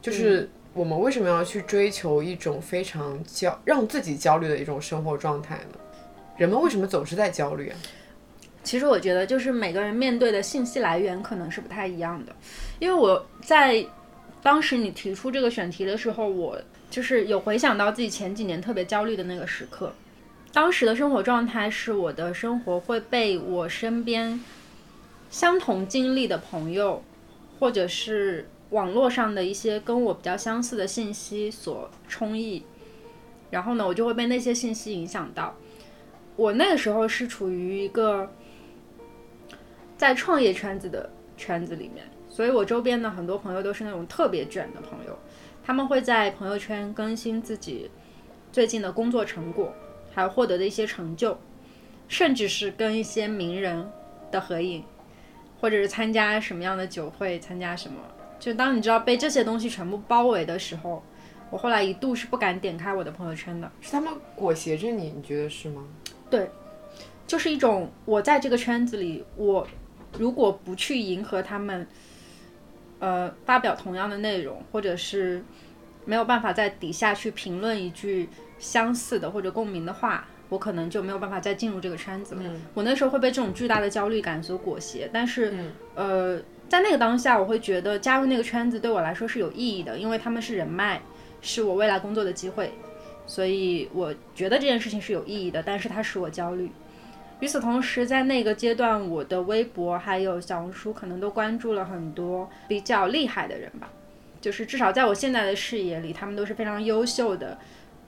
[0.00, 5.78] 就是我们为什么要去追求一种非常焦让自己焦虑的一种生活状态呢？
[6.38, 7.76] 人们为什么总是在焦虑啊？
[8.64, 12.34] 其实我觉得就是每个人面对的信息来源可能是不太一样的，
[12.78, 13.84] 因为我在
[14.42, 19.92] 当时你提出这个选题的时候，我就是有回想到自己前几年特别焦虑的那个时刻。
[20.52, 24.40] 当时的生活状态是我的生活会被我身边
[25.30, 27.02] 相同经历的朋友，
[27.58, 32.64] 或者是网络上的一些跟我比较相似的信息所充溢，
[33.50, 35.54] 然后呢，我就会被那些信息影响到。
[36.34, 38.32] 我那个时候是处于一个
[39.96, 45.16] 在创业圈子的圈子里面，所以我周边的很多朋友都是那种特别卷的朋友，
[45.64, 47.88] 他们会在朋友圈更新自己
[48.50, 49.72] 最近的工作成果，
[50.12, 51.38] 还有获得的一些成就，
[52.08, 53.88] 甚至是跟一些名人
[54.30, 54.84] 的合影，
[55.60, 58.00] 或者是参加什么样的酒会，参加什么。
[58.38, 61.02] 就当你知道被这些东西全部包围的时候，
[61.50, 63.70] 我后来一度是不敢点开我的朋友圈的。
[63.80, 65.84] 是他们裹挟着你，你觉得是吗？
[66.30, 66.48] 对
[67.26, 69.66] 就是一种我在这个圈子里，我
[70.18, 71.86] 如果不去迎合他们，
[72.98, 75.44] 呃，发表同样的内容，或者是
[76.04, 82.42] 没有办法在底下去评论一句相似的或者共鸣的话，我可能就没有办法再进入这个圈子了。
[82.74, 85.52] 我那时候会被这种巨大的焦虑感所裹挟，但是，
[85.94, 91.00] 呃，在那个当下，我会觉得加入那个圈子对我来说是有意义的，因为他们是人脉，
[91.40, 92.72] 是我未来工作的机会，
[93.26, 96.70] 所以我觉得这件事情是有意义的，但是它使我焦虑。
[97.40, 103.88] 与此同时，在那个阶段，我的微博还有小红书可能都关注了很多比较厉害的人吧，
[104.40, 107.58] 就是至少在我现在的视野里，他们都是非常优秀的，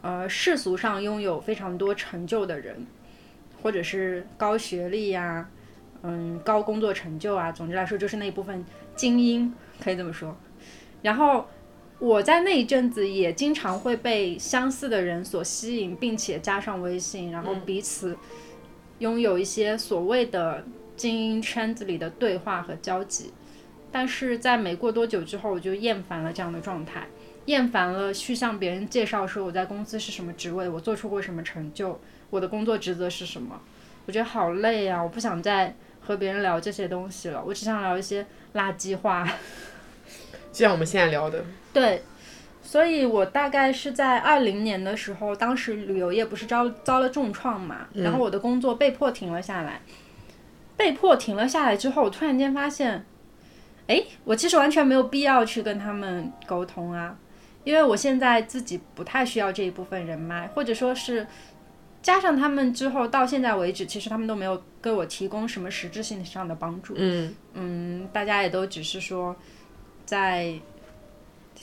[0.01, 2.87] 呃，世俗上拥有非常多成就的人，
[3.63, 5.49] 或者是高学历呀、
[6.03, 8.65] 嗯，高工作成就啊，总之来说就是那一部分
[8.97, 10.37] 精英，可以这么说。
[11.03, 11.47] 然后
[11.99, 18.17] 我在那一阵子也经常会被相似的人所吸引，并且加上微信，然后彼此。
[18.99, 20.65] 拥有一些所谓的
[20.97, 23.33] 精英圈子里的对话和交集，
[23.93, 27.07] 但是在没过多久之后，我就厌烦了这样的状态，
[27.45, 32.01] 厌烦了去向别人介绍说我在公司是什么职位，我做出过什么成就，
[32.31, 33.61] 我的工作职责是什么。
[34.07, 39.25] 我觉得好累啊，我不想再和别人聊这些东西了，我只想聊一些垃圾话。
[40.51, 42.03] 就像我们现在聊的，对。
[42.65, 49.83] 所以我大概是在二零年的时候，当时旅游业不是遭遭了重创嘛，然后我的工作被迫停了下来。
[50.77, 53.05] 被迫停了下来之后，我突然间发现，
[53.93, 57.17] 哎，我其实完全没有必要去跟他们沟通啊，
[57.65, 61.27] 因为我现在自己不太需要这一部分人脉，或者说是
[62.01, 66.95] 加上他们之后到现在为止，其实他们都没有给我提供什么实质性上的帮助。
[66.97, 69.37] 嗯嗯，大家也都只是说
[70.07, 70.55] 在。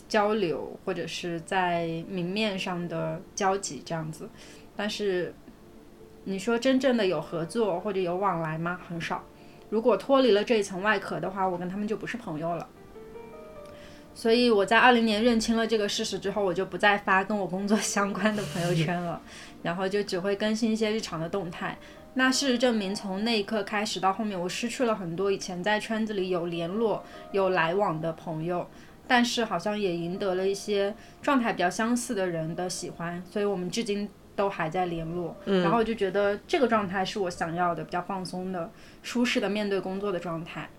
[0.08, 4.30] 交流或者是在明面上的交集这样子，
[4.76, 5.34] 但是
[6.24, 8.80] 你说真正的有合作或者有往来吗？
[8.88, 9.24] 很少。
[9.69, 12.67] 如果脱离了这一层外壳的话，我跟他们就不是朋友了。
[14.13, 19.21] 所以我在二零年认清了这个事实之后，我就不再发跟我工作相关的朋友圈了，
[19.63, 21.77] 然后就只会更新一些日常的动态。
[22.15, 28.67] 那事实证明，从那一刻开始到后面，我失去了很多以前在圈子里有联络、有来往的朋友。
[29.08, 34.08] 但是好像也赢得了一些状态比较相似的人的喜欢，所以我们至今
[34.39, 35.36] 都还在联络。
[35.43, 38.71] 嗯，然后我就觉得这个状态是我想要的，比较放松的、
[39.04, 40.69] 舒适的面对工作的状态。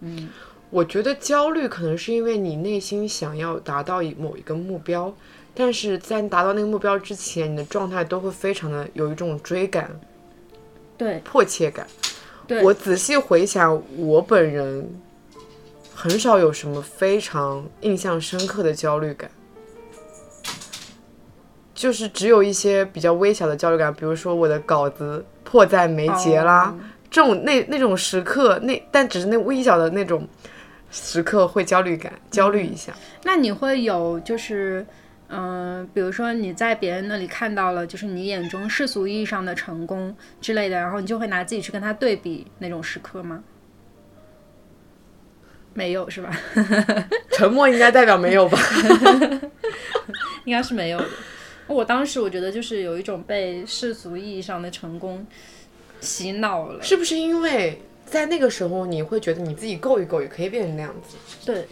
[0.00, 0.28] 嗯，
[0.70, 5.14] 我觉得焦虑可能是因为你内心想要达到某一个目标，
[5.54, 9.88] 但是在达到那个目标之前，你的状态都会非常的有一种追赶，
[10.96, 11.86] 对，迫切感。
[12.48, 14.90] 对，我仔细回想，我本人。
[16.00, 19.28] 很少有什么非常印象深刻的焦虑感，
[21.78, 30.26] 就是只有一些比较微小的焦虑感，比如说我的稿子迫在眉睫啦，哦这种那那种时刻，那但只是那微小的那种
[30.90, 32.92] 时刻会焦虑感，焦虑一下。
[33.22, 34.84] 那你会有就是，
[35.28, 43.44] 嗯、比如说你在别人那里看到了，就是你眼中世俗意义上的成功之类的，然后你就会拿自己去跟他对比那种时刻吗？
[45.74, 46.36] 没有是吧？
[47.30, 48.58] 沉默应该代表没有吧？
[50.44, 51.06] 应该是没有的。
[51.68, 55.24] 我当时我觉得就是有一种被世俗意义上的成功
[56.00, 56.82] 洗脑了。
[56.82, 61.16] 是不是因为在那个时候你会觉得你自己够一够也可以变成那样子？
[61.44, 61.66] 对，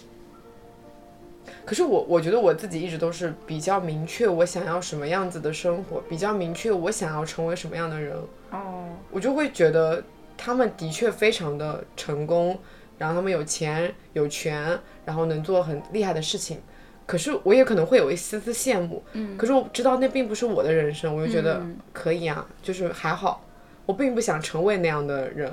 [1.65, 8.15] 可是我我觉得我自己一直都是比较明确我想要什么样子的生活，比较明确我想要成为什么样的人，
[8.51, 10.05] 哦，我就会觉得
[10.37, 12.59] 他们的确非常的成功，
[12.99, 16.61] 然后他们有钱有权，然后能做很厉害的事情。
[17.07, 23.45] 可是我也可能会有一丝丝羡慕，嗯，可是我知道那并不是我的人生，我就觉得可以啊，就是还好，
[23.87, 25.53] 我并不想成为那样的人。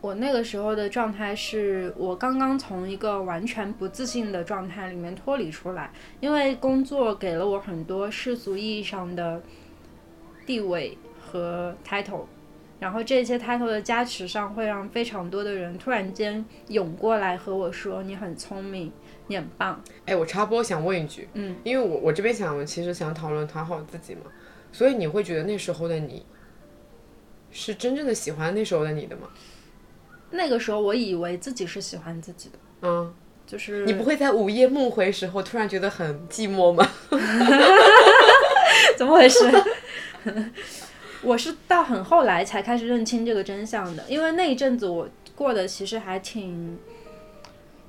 [0.00, 9.42] 我那个时候的状态是我刚刚从一个完全不自信的状态里面脱离出来，因为工作给了我很多世俗意义上的
[10.46, 12.26] 地位和 title，
[12.78, 18.92] 然后这些 title 的加持上会让非常多的人突然间涌过来和我说你很聪明，
[19.28, 19.80] 你很棒。
[20.04, 24.22] 哎，我插播想问一句，嗯，因为我我这边想其实想讨论讨好自己嘛，
[24.72, 26.26] 所以你会觉得那时候的你
[27.52, 29.28] 是真正的喜欢那时候的你的吗？
[30.30, 33.14] 那个时候我以为自己是喜欢自己的，嗯，
[33.46, 36.86] 就是你不会在午夜梦回时候突然觉得很寂寞吗？
[38.98, 39.38] 怎么回事？
[41.22, 46.78] 我是到很后来才开始认清这个真相的，因为那一阵子我过得其实还挺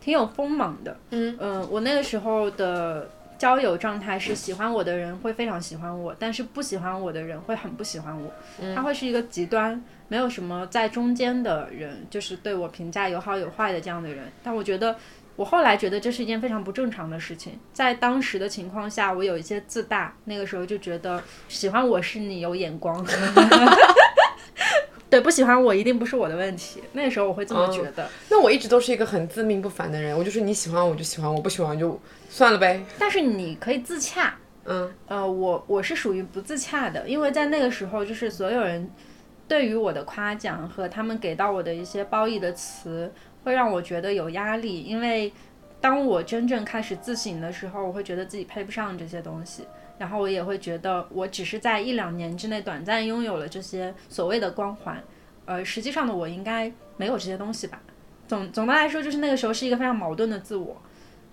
[0.02, 0.98] 挺有锋芒的。
[1.12, 1.38] 嗯
[1.70, 8.32] 我那个时候的交友状态是喜欢我的人会非常喜欢我，但是不喜欢我的人会很不喜欢我。
[8.76, 14.32] 他会是一个极端，没有什么在中间的人，就是对我评价有好有坏的这样的人。
[14.44, 14.96] 但我觉得。
[15.36, 23.02] 我后来觉得这是一件非常不正常的事情，在当时的情况下，我有一些自大，那个时候就觉得喜欢我是你有眼光，
[25.10, 26.84] 对，不喜欢我一定不是我的问题。
[26.94, 32.84] 那个时候我会这么觉得，那我一直都是一个很自命不凡的人，我就是你喜欢我就喜欢，我不喜欢就算了呗。
[33.00, 38.88] 但是你可以自洽，嗯，呃，我我是属于不自洽的，因为在那个时候，就是所有人
[39.48, 43.12] 对于我的夸奖和他们给到我的一些褒义的词，
[43.44, 44.84] 会让我觉得有压力。
[44.84, 45.34] 因为
[45.82, 49.64] 当我真正开始自省的时候，我会觉得自己配不上这些东西，
[50.00, 55.04] 然后我也会觉得我只是在一两年之内短暂拥有了这些所谓的光环，
[55.46, 57.80] 呃，实际上的我应该没有这些东西吧。
[58.28, 60.82] 总总的来说，就是那个时候是一个非常矛盾的自我。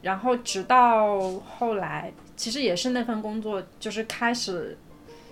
[0.02, 4.76] 然后直到后来，其实也是那份工作就是开始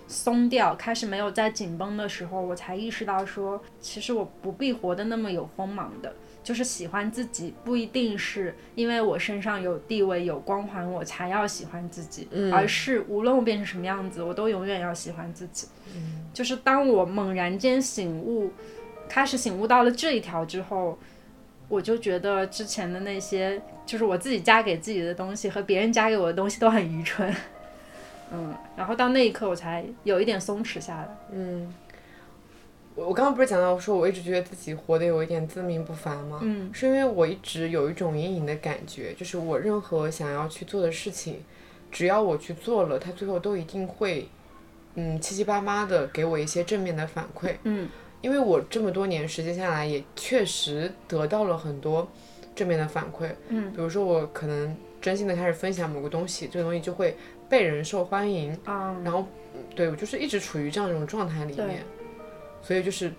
[0.07, 6.13] 松掉，开始没有再紧绷的时候，我才意识到说，其实我不必活得那么有锋芒的。
[6.45, 15.67] 就是喜欢自己，不一定是因为我身上有地位、有光环，我才要喜欢自己，而是无论我变成什么样子，我都永远要喜欢自己。
[16.31, 18.53] 就是当我猛然间醒悟，
[19.09, 20.99] 开始醒悟到了这一条之后，
[21.67, 27.35] 我就觉得之前的那些，就是我自己加给自己的东西和别人加给我的东西都很愚蠢。
[28.31, 31.07] 嗯，然后到那一刻我才有一点松弛下来。
[32.95, 36.39] 我我刚刚不是讲到说我一直觉得自己活得有一点自命不凡吗？
[36.41, 41.43] 嗯，是因为我一直有一种隐隐的感觉，就是我任何想要去做的事情，
[41.91, 44.27] 只要我去做了，它最后都一定会，
[44.95, 47.55] 嗯，七七八八的给我一些正面的反馈。
[47.63, 47.89] 嗯，
[48.21, 52.07] 因为我这么多年实践下来，也确实得到了很多
[52.55, 53.29] 正面的反馈。
[53.49, 57.17] 嗯，比如说我可能真心的开始分享某个东西，这个东西就会
[57.49, 58.57] 被人受欢迎。
[58.63, 61.83] 啊、然后，嗯对我就是一直处于这样一种状态里面，
[62.65, 63.11] 所以就是，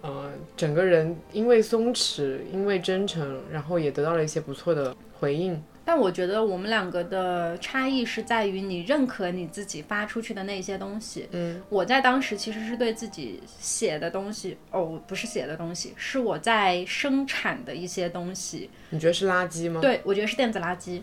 [0.00, 5.62] 呃，整个人因为松弛，因为真诚，然后也得到了一些不错的回应。
[5.84, 11.28] 但我觉得我们两个的差异是在于你认可你自己发出去的那些东西。
[11.30, 18.68] 嗯，我在当时其实是对自己写的东西，哦，不是写的东西，是我在生产的一些东西。
[18.90, 19.80] 你觉得是垃圾吗？
[19.80, 21.02] 对，我觉得是电子垃圾，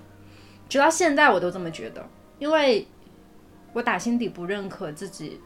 [0.68, 2.06] 直到现在我都这么觉得，
[2.40, 2.86] 因为
[3.72, 5.40] 我打心底不认可自己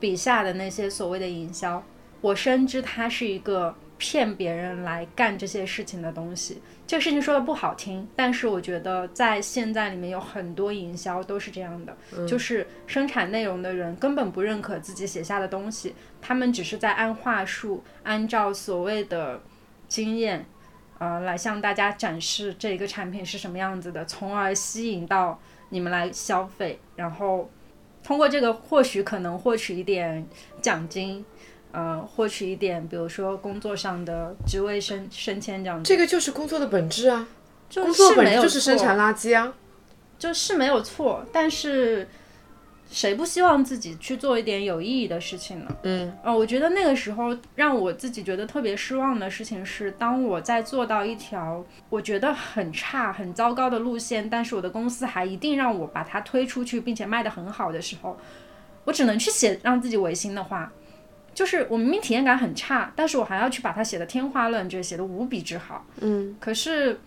[0.00, 1.80] 笔下的那些所谓的营销，
[2.20, 6.60] 我深知它是一个骗别人来干这些事情的东西。
[6.86, 19.40] 这个事情说的不好听，但是我觉得在现在里面有很多营销都是这样的，就是生产内容的人根本不认可自己写下的东西，他们只是在按话术，按照所谓的
[19.86, 20.46] 经验。
[20.98, 27.48] 呃，来向大家展示这一个产品是什么样子的，从而吸引到你们来消费，然后
[28.10, 30.26] 通过这个或许可能获取一点
[30.60, 31.24] 奖金，
[31.70, 35.86] 呃，获取一点比如说工作上的职位升升迁这样子。
[35.86, 37.28] 这个就是工作的本质啊，
[37.68, 39.54] 就工作是没有本质就是生错产垃圾啊。
[40.18, 42.08] 就是没有错，但是
[42.90, 45.76] 谁不希望自己去做一点有意义的事情呢？
[45.84, 58.18] 嗯，呃，我觉得那个时候让我自己觉得特别失望的事情是，当我在做到一条我觉得很差、很糟糕的路线，但是我的公司还一定让我把它推出去，并且卖得很好的时候，
[58.84, 60.72] 我只能去写让自己违心的话。
[61.32, 65.86] 就是我明明体验感很差，但是我还要去把它写得天花乱坠，写得无比之好。
[66.00, 66.98] 嗯，可是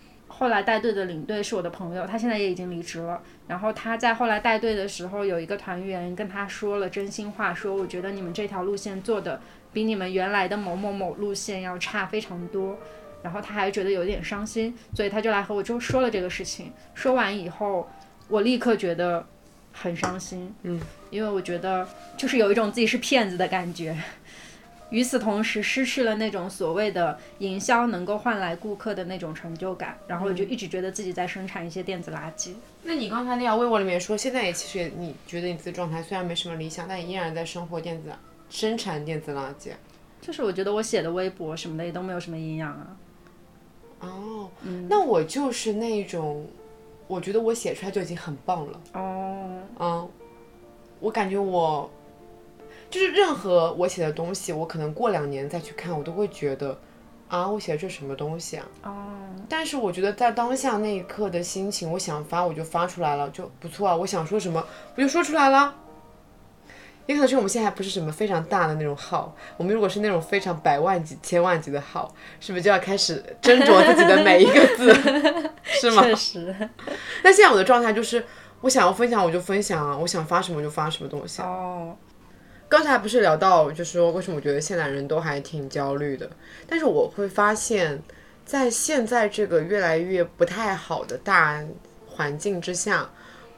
[0.44, 3.22] 后来带队的领队是我的朋友，他现在也已经离职了。
[3.48, 9.40] 然后他在后来带队的时候，有一个团员跟他说了真心话，说我觉得你们这条路线做的
[9.72, 12.78] 比你们原来的某某某路线要差非常多。
[13.22, 16.74] 然后他还觉得有点伤心，所以他就来和我就说了这个事情。
[16.94, 17.90] 说完以后，
[18.28, 19.26] 我立刻觉得
[19.72, 20.78] 很伤心，嗯，
[21.10, 23.96] 因为我觉得就是有一种自己是骗子的感觉。
[24.94, 32.52] 与此同时，失去了那种所谓的营销能够换来顾客的那种成就感，然后我就一直觉得自己在生产一些电子垃圾。
[32.84, 38.12] 那你刚才那条微博里面说，现在也其实也你觉得你自己状态虽然没什么理想，但也依然在生活电子
[38.52, 39.72] 生产电子垃圾。
[40.22, 42.96] 就是我觉得我写的微博什么的也都没有什么营养啊。
[44.02, 44.50] 哦，
[44.88, 46.46] 那我就是那种，
[47.08, 48.82] 我觉得我写出来就已经很棒了。
[48.94, 50.10] 哦，嗯，
[51.00, 51.90] 我感觉我
[52.94, 56.80] 就是任何我写的东西，我可能过两年再去看，我都会觉得
[57.28, 58.66] 啊，我写的这什么东西啊？
[58.84, 58.94] 哦，
[59.50, 63.96] 但是我觉得在当下那一刻的心情，我想发我就发出来了，就不错啊。
[63.96, 64.64] 我想说什么
[64.96, 65.74] 我就说出来了。
[67.08, 74.94] 也可能是我们现在还不是什么非常大的那种号，我们如果是那种非常百万级、千万级的号，是不是就要开始斟酌自己的每一个字，
[75.66, 76.04] 是吗？
[76.04, 76.56] 确实。
[77.24, 78.24] 那现在我的状态就是，
[78.62, 81.48] 我想要分享我就分享啊，我想发什么就发什么东西啊。
[81.50, 81.98] 哦，
[82.74, 86.28] 刚才不是聊到，就是说为什么我觉得现代人都还挺焦虑的，
[86.66, 88.02] 但是我会发现，
[88.48, 91.64] 在现在这个越来越不太好的大
[92.08, 93.08] 环境之下，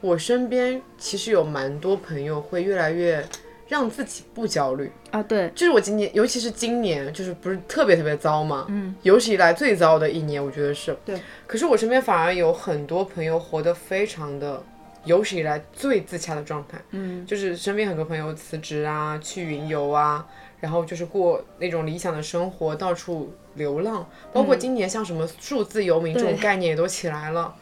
[0.02, 3.26] 我身边其实有蛮多朋友会越来越
[3.66, 4.92] 让自己不焦虑。
[5.10, 10.94] 啊，对，就是我今年，尤其是今年，就是不是特别特别糟嘛，嗯，有史以来最糟的一年，我觉得是。
[11.06, 11.18] 对。
[11.46, 14.62] 可是我身边反而有很多朋友活得非常的
[15.06, 20.26] 有史以来最自洽的状态，嗯，就是身边很多朋友辞职啊，去云游啊，
[20.60, 27.56] 然后就是过那种理想的生活，到处流浪，包括今年像什么数字游民这种概念也都起来了。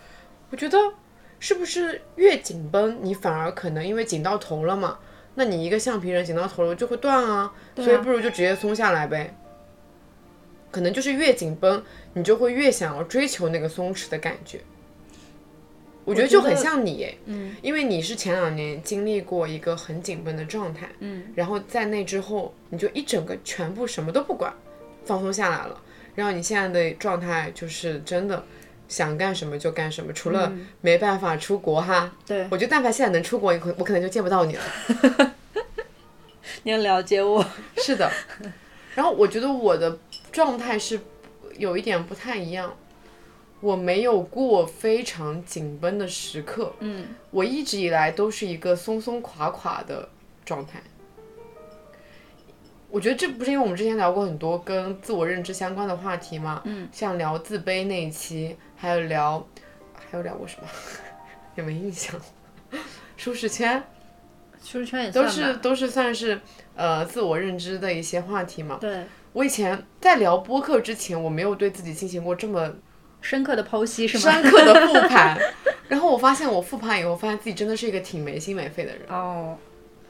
[0.50, 0.78] 我觉得
[1.38, 4.98] 是不是越紧绷，你反而可能因为紧到头了嘛？
[5.34, 9.36] 那你一个橡皮人紧到头了就会断啊，所以不如就直接松下来呗。
[10.70, 11.82] 可能就是越紧绷，
[12.14, 14.60] 你就会越想要追求那个松弛的感觉。
[16.04, 24.52] 我觉得就很像你耶，嗯，因为你是前两年经历过一个很紧绷的状态，嗯，然后在那之后，你就一整个全部什么都不管，
[25.04, 25.80] 放松下来了。
[26.14, 28.44] 然后你现在的状态就是真的
[28.86, 32.12] 想干什么就干什么，除了没办法出国哈。
[32.26, 35.34] 对，我觉得但凡现在能出国，我可我可能就见不到你了。
[36.62, 37.44] 你很了解我。
[37.78, 38.10] 是的，
[38.94, 39.98] 然后我觉得我的
[40.30, 41.00] 状态是
[41.58, 42.74] 有一点不太一样，
[43.64, 50.06] 我没有过非常紧绷的时刻，嗯，我一直以来都是一个松松垮垮的
[50.44, 50.82] 状态。
[52.90, 56.60] 我觉得这不是因为我们之前聊过很多跟自我认知相关的话题吗？
[56.66, 59.48] 嗯，像聊自卑那一期，还有聊，
[59.94, 60.68] 还有聊过什么？
[61.56, 62.20] 有没有印象？
[63.16, 63.82] 舒适圈
[64.62, 66.38] 舒适圈也都算是都是算是
[66.76, 68.76] 呃自我认知的一些话题嘛。
[68.78, 72.70] 对我以前在聊播客之前，我没有对自己进行过这么
[73.24, 74.32] 深刻的剖析是吗？
[74.34, 75.38] 深刻的复盘，
[75.88, 79.00] 然后我发现我复盘以后，发现自己真的是一个挺没心没肺的人。
[79.08, 79.56] 哦，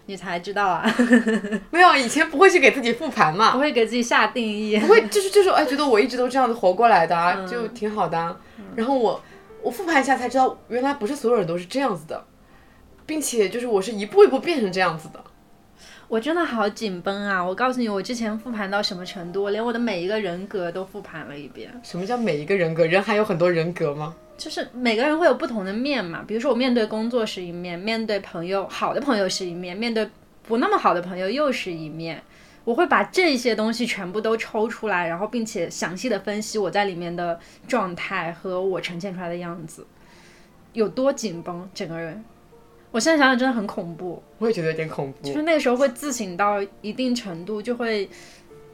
[0.06, 0.84] 你才知道啊，
[1.70, 4.76] 没有，以前不会去给自己复盘嘛不，会给自己下定义。
[4.80, 8.36] 不会就是就是哎，觉得我一直都这样子活过来的啊，嗯就挺好的啊。
[8.74, 9.22] 然后我
[9.62, 12.24] 我复盘一下才知道，原来不是所有人都是这样子的，
[13.06, 15.22] 并且就是我是一步一步变成这样子的。
[16.08, 17.42] 我真的好紧绷啊！
[17.42, 21.70] 我告诉你，我之前复盘到什么程度，我连我的每一个人格都复盘了一遍。
[21.82, 22.84] 什么叫每一个人格？
[22.86, 24.14] 人还有很多人格吗？
[24.36, 30.08] 就是每个人会有不同的面嘛，比如说我面对工作是一面，面对朋友好的朋友是一面，面对
[30.46, 32.22] 不那么好的朋友又是一面。
[32.64, 37.38] 我会把这些东西全部都抽出来，然后并且详细的分析我在里面的
[37.68, 39.86] 状态和我呈现出来的样子
[40.72, 42.24] 有多紧绷，整个人。
[42.94, 45.26] 我现在想想真的很恐怖，我也觉得有点恐怖。
[45.26, 48.08] 就是那个时候会自省到一定程度，就会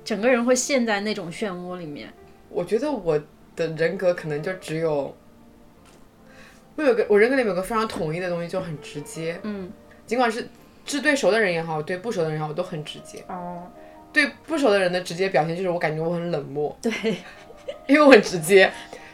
[0.04, 2.12] 整个人会陷在那种漩涡里面。
[2.50, 3.18] 我觉得我
[3.56, 5.16] 的人格可能就只有，
[6.76, 9.40] 我有个我人格里面有个非常统一的东西，就很直接。
[9.42, 9.72] 嗯，
[10.04, 10.46] 尽管是
[10.84, 13.24] 是对熟的人也好，对不熟的人也好，我都很直接。
[13.26, 13.66] 哦，
[14.12, 16.92] 对不熟的人的直接表现就是我感觉我很冷漠，对，
[17.86, 18.70] 因为我很直接。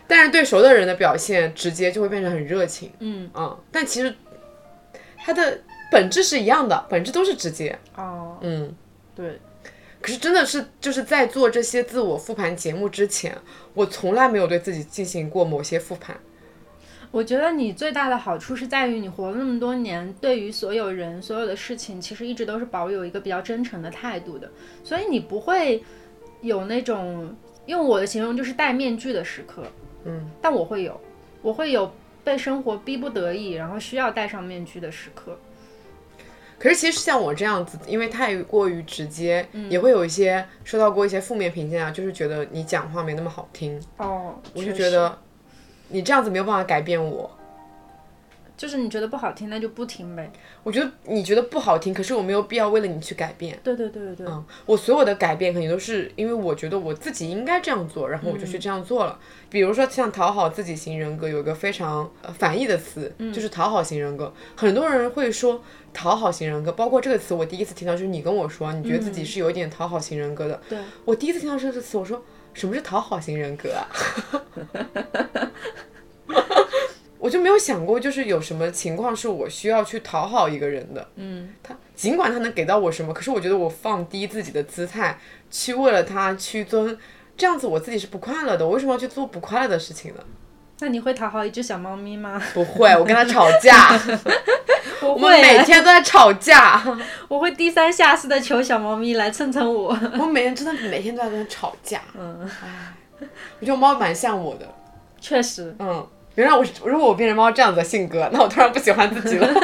[0.09, 4.13] 但是对熟的人的表现直接就会变成很热情，嗯，嗯，但其实
[5.27, 5.61] 它的
[5.91, 8.73] 本质是一样的，本质都是直接，哦，嗯。
[9.13, 9.41] 对，
[10.01, 13.37] 可是真的是就是在做这些自我复盘节目之前，
[13.75, 16.17] 我从来没有对自己进行过某些复盘。
[17.11, 24.49] 我觉得你最大的好处是在于你活了那么多年，对于所有人、所有的事情，其实一直都是保有一个比较真诚的态度的，
[24.85, 25.83] 所以你不会
[26.41, 29.65] 有那种用我的形容就是戴面具的时刻。
[30.05, 31.01] 嗯，但我会有，
[31.43, 31.91] 我会有
[32.27, 35.39] 被生活逼不得已，然后需要戴上面具的时刻。
[36.59, 43.81] 可是其实像我这样子，因为太过于直接，也会有一些收到过一些负面评价，就是觉得你讲话没那么好听。
[43.99, 45.17] 哦，我就觉得
[45.91, 47.31] 你这样子没有办法改变我。
[48.57, 50.33] 就是你觉得不好听，那就不听呗。
[50.63, 53.59] 我觉得你觉得不好听，可是我没有必要为了你去改变。
[53.63, 59.19] 对对对对对，嗯，我所有的改变肯定都是因为我觉得我自己应该这样做，然后我就去这样做了。
[59.51, 64.33] 比如说像讨好自己型人格，有一个非常呃反义的词，就是讨好型人格。
[64.57, 70.61] 很多人会说讨好型人格，包括这个词，我第一次听到就是你跟我说，你觉得自己是有一点讨好型人格的。
[70.69, 72.23] 对，我第一次听到这个词，我说
[72.55, 73.87] 什么是讨好型人格啊？
[77.27, 81.09] 我就没有想过，就是有什么情况是我需要去讨好一个人的。
[81.17, 85.19] 嗯，他尽管他能给到我什么，可是我觉得我放低自己的姿态，
[85.51, 86.97] 去为了他屈尊，
[87.37, 88.65] 这样子我自己是不快乐的。
[88.65, 90.21] 我为什么要去做不快乐的事情呢？
[90.79, 92.41] 那你会讨好一只小猫咪吗？
[92.55, 93.99] 不会，我跟他吵架，
[95.03, 96.81] 我 我们每天都在吵架。
[97.27, 99.89] 我会低三下四的求小猫咪来蹭蹭我。
[100.21, 102.03] 我每天真的每天都在跟他吵架。
[102.17, 102.49] 嗯，
[103.59, 104.69] 我觉得猫蛮像我的。
[105.19, 106.07] 确实，嗯，
[106.37, 109.49] 原来我是如果我变成猫这样子的性格，那我突然不喜欢自己了。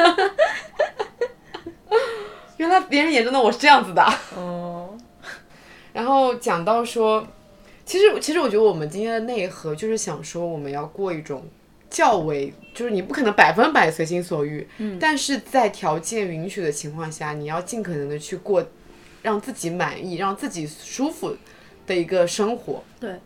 [2.57, 4.03] 原来别人眼中的我是这样子的。
[4.35, 4.97] 哦，
[5.93, 7.27] 然后讲到说，
[7.85, 11.43] 其实其实我觉得我们今天的内核就是想说，我们要过一种
[11.89, 18.65] 较为，就是你不可能百分百随心所欲，嗯，但是在条件允许的情况下，你要尽可能的去过
[19.21, 21.35] 让自己满意、让自己舒服
[21.85, 22.83] 的一个生活。
[22.99, 23.19] 对，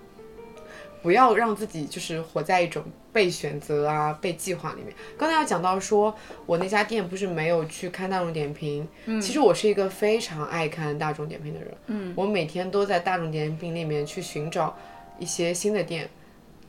[1.01, 2.83] 不要让自己就是活在一种
[3.13, 4.93] 被选择啊、被计划里面。
[5.17, 14.77] 刚才要讲到说，我那家店不是没有去看大众点评，嗯，其实我是一个非常爱看大众点评的人，嗯，我每天都在大众点评里面去寻找
[15.19, 16.09] 一些新的店，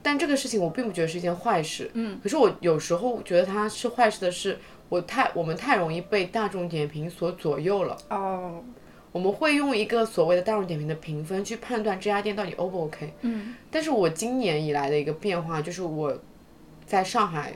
[0.02, 4.58] 但这个事情我并不觉得是一件坏事，嗯，可是我有时候觉得它是坏事的是，
[4.88, 7.96] 我太我们太容易被大众点评所左右了。
[8.08, 8.62] 哦，
[9.10, 13.12] 我们会用一个所谓的大众点评的评分去判断这家店到底 O 不 OK。
[13.22, 16.16] 嗯，但是我今年以来的一个变化就是我
[16.86, 17.54] 在上海，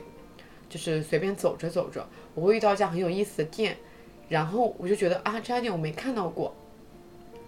[0.69, 3.77] 就是随便走着走着，我会遇到一家很有意思的店，
[4.29, 6.55] 然后我就觉得啊这家店我没看到过，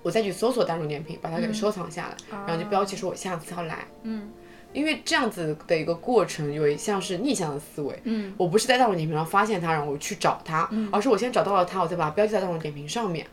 [0.03, 3.87] 我再去搜索大众点评，把它给收藏下来，然后就标记说我下次要来。
[4.03, 4.29] 嗯，
[4.71, 7.99] 因为这样子的一个过程，有一项是逆向的思维。
[8.03, 13.25] 嗯，我不是在大众点评上发现它，然后我去找它，而是我先找到了它，我再把它标记在大众点评上面。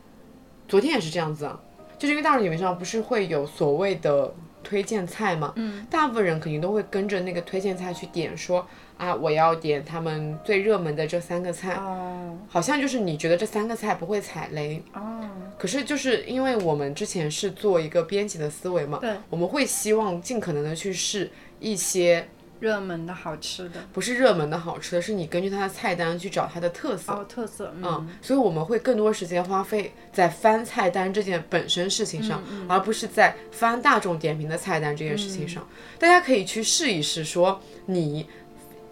[0.73, 1.59] 昨天也是这样子啊，
[1.99, 5.53] 就是因为大众点评上不是会有所谓的推荐菜嘛？
[5.55, 8.65] 嗯，大部分人肯定都会跟着那个推荐菜去点说，
[8.97, 11.75] 啊，我要点他们最热门的这三个菜。
[11.75, 22.27] 哦，好像就是你觉得这三个菜不会踩雷，哦，可是就是因为我们之前是做一个编辑的思维嘛，对，我们会希望尽可能的去试一些
[22.59, 27.11] 热门的好吃的，不是热门的好吃的，是你根据它的菜单去找它的特色。
[27.11, 35.67] 哦，特色，嗯，嗯，所以我们会更多时间花费在翻菜单这件本身事情上，而不是在翻大众点评的菜单这件事情上。
[35.99, 38.27] 大家可以去试一试，说你。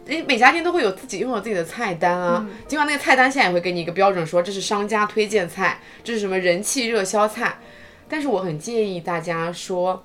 [0.07, 7.59] 诶，每家店都会有自己拥有自己的菜单啊，尽管那个菜单现在也会给你一个标准，说这是商家推荐菜，这是什么人气热销菜，
[8.09, 10.03] 但是我很建议大家说，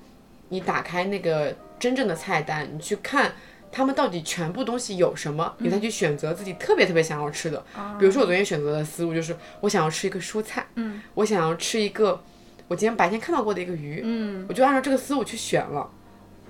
[0.49, 3.33] 你打开那个真正的菜单，你去看
[3.77, 7.63] 他们到底全部东西有什么，你再去选择自己特别特别想要吃的。
[7.99, 12.19] 比如说我昨天选择的思路就是，我想要吃一个蔬菜，嗯，我想要吃一个
[12.67, 15.87] 我今天白天看到过的一个鱼，嗯，我就按照这个思路去选了。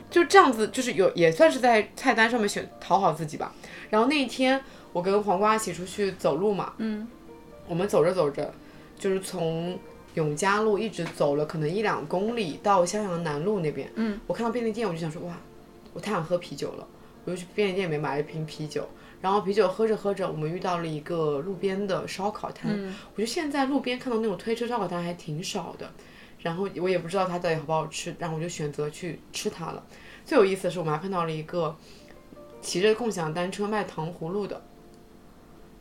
[0.09, 3.53] 就这样子，就是有也算是在菜单上面选讨好自己吧。
[3.89, 4.61] 然后那一天，
[4.93, 7.05] 我跟黄瓜一起出去走路嘛，嗯，
[7.67, 8.53] 我们走着走着，
[8.97, 9.77] 就是从
[10.13, 15.33] 永嘉路一直走了可能一两公里到襄阳南路那边，嗯，我看到便利店，我就想说哇，
[15.91, 16.87] 我太想喝啤酒了，
[17.27, 18.87] 我就去便利店里面买了一瓶啤酒。
[19.21, 22.71] 然后啤酒喝着喝着，我们遇到了一个路边的烧烤摊。
[23.13, 25.91] 我觉得现在路边看到那种推车烧烤摊还挺少的。
[26.39, 29.83] 然后我也不知道它到底好不好吃，然后我就选择去吃它了。
[30.23, 31.75] 最有意思的是，我们还碰到了一个
[32.61, 34.61] 骑着共享单车卖糖葫芦的，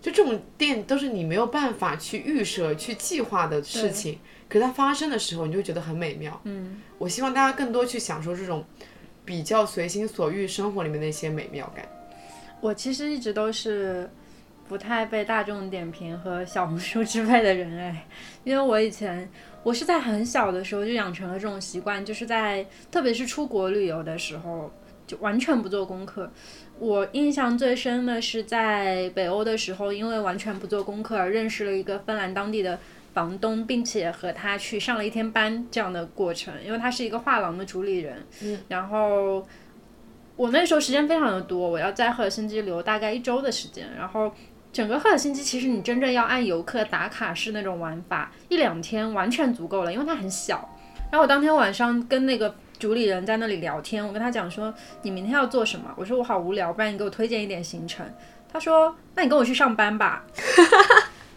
[0.00, 4.18] 就这种店都是你没有办法去预设、去计划的事情，
[4.48, 6.40] 可它发生的时候，你就会觉得很美妙。
[6.44, 8.64] 嗯，我希望大家更多去享受这种
[9.26, 11.86] 比较随心所欲生活里面的一些美妙感。
[12.62, 14.08] 我其实一直都是
[14.66, 18.06] 不太被大众点评和小红书支配的人哎，
[18.44, 19.28] 因为我以前
[19.62, 24.72] 我是在很小的时候就养成了这种习惯，就是在特别是出国旅游的时候
[25.06, 26.30] 就完全不做功课。
[26.78, 32.78] 我印象最深的是在北欧的时候，因为完全不做功课而认识了一个芬兰当地的
[33.16, 39.42] 房东，并且和他去上了一天班这样的过程，因为他是一个画廊的主理人，嗯，然后。
[40.36, 44.30] 我那时候时间非常的多，我要在赫尔辛基留大概一周的时间，然后
[44.70, 50.68] 整个赫尔辛基其实你真正要按游客打卡式那种玩法，一两天完全足够了，因为它很小。
[51.10, 55.90] 然后我当天晚上跟那个主理人在那里聊天，我跟他讲说你明天要做什么？
[55.96, 58.06] 我说我好无聊，不然你给我推荐一点行程。
[58.52, 60.22] 他说那你跟我去上班吧。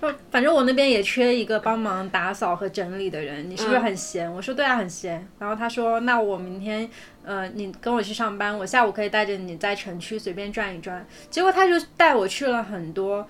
[0.32, 4.32] 反正我那边也缺一个帮忙打扫和整理的人，你是不是很闲？
[4.32, 5.28] 我说对啊，很闲。
[5.40, 6.90] 然后他说那我明天。
[7.22, 11.06] 呃，你跟我去上班，我下午可以带着你在城区随便转一转。
[11.30, 13.28] 结果他就带我去了很多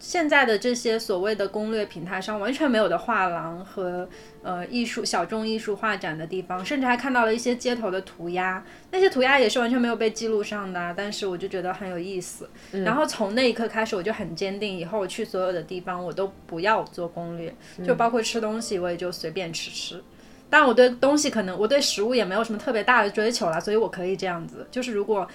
[0.00, 4.08] 现在的这些所谓的攻略平台上完全没有的画廊和
[4.42, 8.64] 呃艺术小众艺术画展的地方，甚至还看到了一些街头的涂鸦。
[8.90, 12.48] 那些涂鸦也是完全没有被记录上的，但是我就觉得很有意思。
[12.72, 17.54] 然后从那一刻开始，我就很坚定，以后去所有的地方我都不要做攻略，
[17.86, 20.02] 就包括吃东西，我也就随便吃吃。
[20.48, 24.66] 但我对东西可能我对食物也没有什么特别大的追求了，所以我可以这样子。
[24.70, 25.28] 就是如果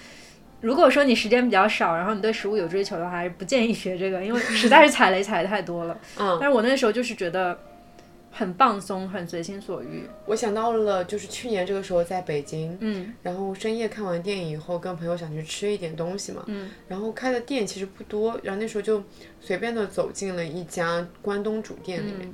[0.60, 5.98] 如果说你时间比较少，然后你对食物有追求的话，还是不建议学这个，因为实在是踩雷踩的太多了。
[6.18, 7.58] 嗯， 但是我那时候就是觉得
[8.30, 10.04] 很放松，很随心所欲。
[10.26, 19.02] 我想到了，就是去年这个时候在北京，嗯，然后深夜看完电影以后，跟朋友想去吃一点东西嘛，嗯，然后开的店其实不多，然后那时候就
[19.40, 22.32] 随便的走进了一家关东煮店里面。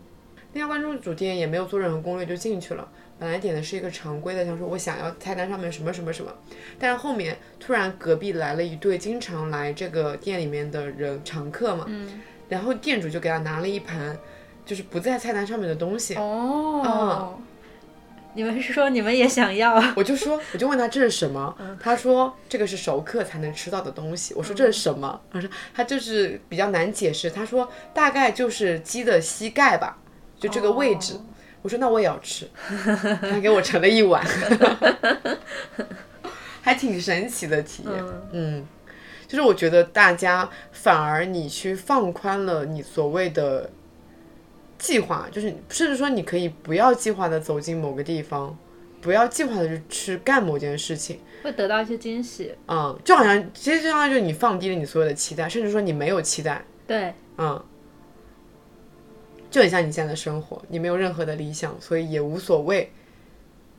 [0.54, 2.86] 那家关东煮店也没有做任何攻略就进去了，
[3.22, 6.32] 本来点的是一个常规的，想说我想要菜单上面什么什么什么，
[6.76, 14.18] 但是后面突然隔壁来了一对经常来这个店里面的人常客嘛，嗯，然后店主就给他拿了一盘
[14.66, 17.38] 就是不在菜单上面的东西，哦，
[18.34, 19.80] 你们是说你们也想要？
[19.94, 25.20] 我就说我就问他这是什么，嗯他说这个是熟客才能吃到的东西，我说这是什么？
[25.32, 29.98] 他说他就是比较难解释，他说大概就是鸡的膝盖吧。
[30.40, 31.14] 就这个位置，
[31.62, 32.48] 我说那我也要吃，
[33.20, 34.24] 他给我盛了一碗，
[36.60, 38.04] 还挺神奇的体验。
[38.32, 38.66] 嗯，
[39.28, 43.70] 就是我觉得大家反而你去放宽了你所谓的
[44.76, 48.58] 计划，就是甚至说你可以不要计划的走进某个地方，
[49.00, 52.52] 不要计划的去干某件事情，会得到一些惊喜。
[52.66, 56.64] 嗯，就好像其实就相当于就是你放低了你所有的期待，甚至说你没有期待。
[56.88, 57.64] 对，嗯。
[59.52, 62.90] 就很像你现在的生活，你没有任何的理想，所以也无所谓。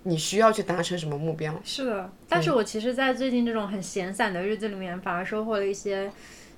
[0.03, 1.59] 你需要去达成什么目标？
[1.63, 6.11] 是的，但是我其实，在最近这种很闲散的日子里面，反而收获了一些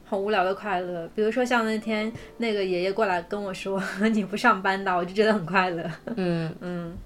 [0.04, 1.08] 很无聊的快乐。
[1.16, 5.90] 比如说，像那天那个爷爷过来跟我说：“你不上班的”，我就觉得很快乐。
[6.18, 6.98] 嗯嗯。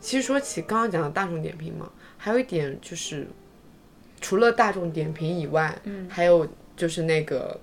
[0.00, 3.26] 其实说起刚刚讲的大众点评嘛，还有一点就是，
[4.20, 6.46] 除了大众点评以外，嗯，还有
[6.76, 7.58] 就是那个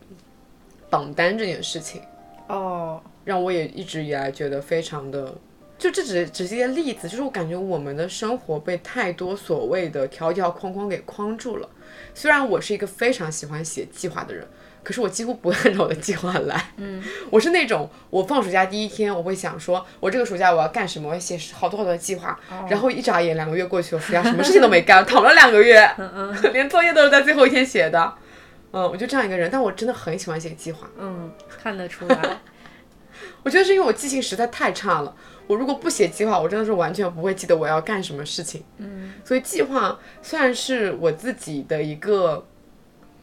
[0.89, 2.01] 榜单这件事情。
[2.47, 3.01] 哦。
[3.25, 5.33] 让我也一直以来觉得非常的，
[5.77, 11.69] 就这只只是一个例子，就是我感觉我们的生活被太多所谓的条条框框给框住了。
[12.13, 14.45] 虽然我是一个非常喜欢写计划的人，
[14.83, 16.71] 可是我几乎不会按照我的计划来。
[16.75, 22.37] 嗯，我是那种我放暑假第一天，我会想说，我这个暑假我要干什么，我要写好多好多的计划。
[22.69, 25.89] 然后一眨眼两个月过去了，暑假什么事情都没干， 躺了两个月，
[26.51, 28.13] 连作业都是在最后一天写的。
[28.73, 30.89] 嗯，我就这样一个人，但我真的很喜欢写计划。
[30.97, 32.41] 嗯，看得出来。
[33.43, 35.15] 我觉得是因为我记性实在太差了。
[35.45, 38.63] 我如果不写计划，我真的是完全不会记得我要干什么事情。
[38.77, 42.45] 嗯，所以计划算是我自己的一个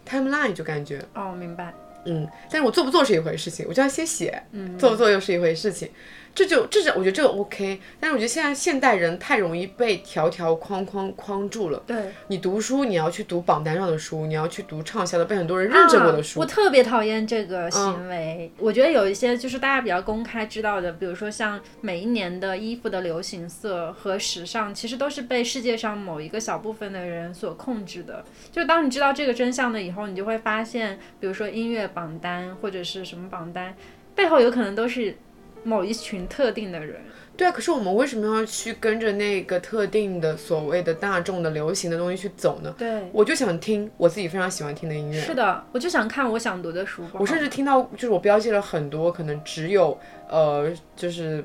[0.08, 1.74] timeline，就感觉哦，明白。
[2.06, 4.42] 嗯，但是我做不做是一回事情，我就要先写。
[4.52, 5.90] 嗯，做不做又是一回事情。
[6.32, 11.82] 这就这是我觉得这个 OK，但是我觉得现在现代人太容易被条条框框框住了。
[11.86, 11.96] 对，
[12.28, 16.38] 你读书你要去读榜单上的书，你要去读畅销的被很多人认证过的书。
[16.38, 18.50] 啊、我特别讨厌这个行为。
[18.56, 28.24] 嗯、我觉得有一些就是大家比较公开知道的，比如说像每一年的衣服的流行色和时尚，其实都是被世界上某一个小部分的人所控制的。
[28.52, 33.74] 就当你知道这个真相了以后，你就会发现，比如说音乐榜单或者是什么榜单，
[34.14, 35.16] 背后有可能都是。
[35.64, 37.00] 某一群特定的人。
[37.36, 42.74] 对啊，可是我们为什么要去跟着那个特定的所谓的大众的流行的东西去走呢？
[42.76, 45.18] 对，我就想听我自己非常喜欢听的音乐。
[45.18, 47.02] 是的，我就想看我想读的书。
[47.14, 49.98] 我甚至听到，就是我标记了很多可能只有
[50.28, 51.42] 呃，就是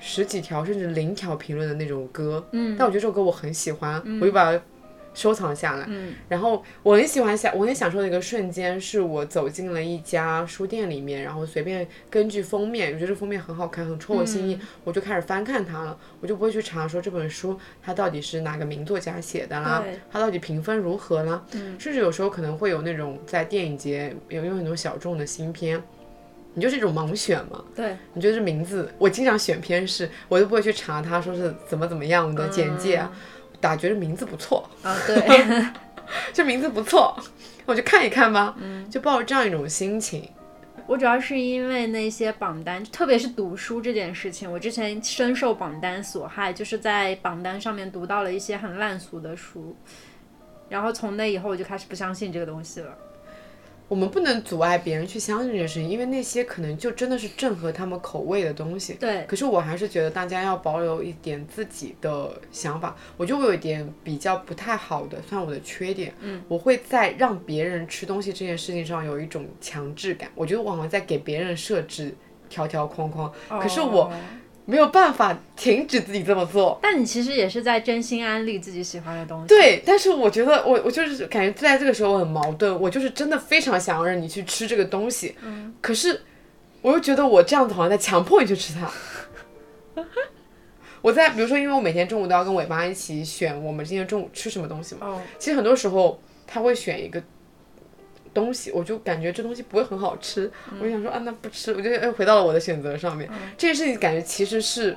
[0.00, 4.60] 十几条甚至零条评论的那种歌，嗯，但我觉得这首歌我很喜欢，我就把它
[5.14, 5.84] 收藏下来。
[5.88, 15.96] 嗯，然后我很喜欢享，我很享受的一个瞬间，是我走进了一家书店里面，然后随便根据封面，我觉得这封面很好看，很戳我心意，我就开始翻看它了。
[16.20, 25.82] 我就不会去查说这本书它到底是哪个名作家写的啦，它到底评分如何啦，嗯甚至有时候可能会有那种在电影节有有很多小众的新片。
[26.54, 27.64] 你就是一种盲选嘛？
[27.74, 33.10] 对，你觉得这名字，我经常选片是，我都不会去查它说是怎么怎么样的简介啊，
[33.62, 35.64] 打觉得名字不错，啊，对，
[36.34, 37.16] 这名字不错，
[37.64, 40.28] 我就看一看吧，嗯就抱着这样一种心情。
[40.88, 49.76] 我主要是因为那些榜单，特别是读书这件事情，我之前深受榜单所害，就是在榜单上面读到了一些很烂俗的书，
[50.68, 52.98] 然后从那以后我就开始不相信这个东西了。
[53.92, 58.94] 我们不能阻碍别人去相信这件事情，因为那些可能就真的是正合他们口味的东西。
[58.94, 62.96] 对，可是我还是觉得大家要保留一点自己的想法。
[63.18, 66.14] 我就会有一点比较不太好的，算我的缺点。
[66.20, 70.30] 嗯，我会在让别人吃东西这件事情上有一种强制感。
[70.34, 72.14] 我觉得我好像在给别人设置
[72.48, 73.30] 条条框框，
[73.60, 74.12] 可是我哦
[74.64, 76.78] 没有办法停止自己这么做。
[76.82, 79.48] 但你其实也是在真心安利自己喜欢的东西。
[79.48, 86.22] 对，但是我觉得我我就是感觉在这个时候我很矛盾，我就是真的非常想要让你去吃这个东西，嗯可是
[86.80, 88.90] 我又觉得我这样子好像在强迫你去吃它。
[91.02, 97.20] 我在比如说，因为我每天中午都要跟尾巴一起选我们今天中午吃什么东西嘛，哦，其实很多时候他会选一个
[98.34, 103.28] 东西，我就感觉这东西不会很好吃，我就想说啊，那不吃，我就又回到了我的选择上面。
[103.56, 104.96] 这件事情感觉其实是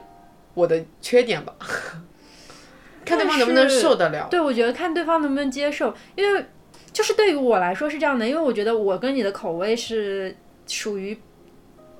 [0.53, 1.53] 我的缺点吧，
[3.05, 4.27] 看对方能不能受得了。
[4.29, 6.45] 对，我觉得看对方能不能接受，因为
[6.91, 10.35] 就是对于我来说是这样的，因为我觉得我跟你的口味是
[10.67, 11.17] 属于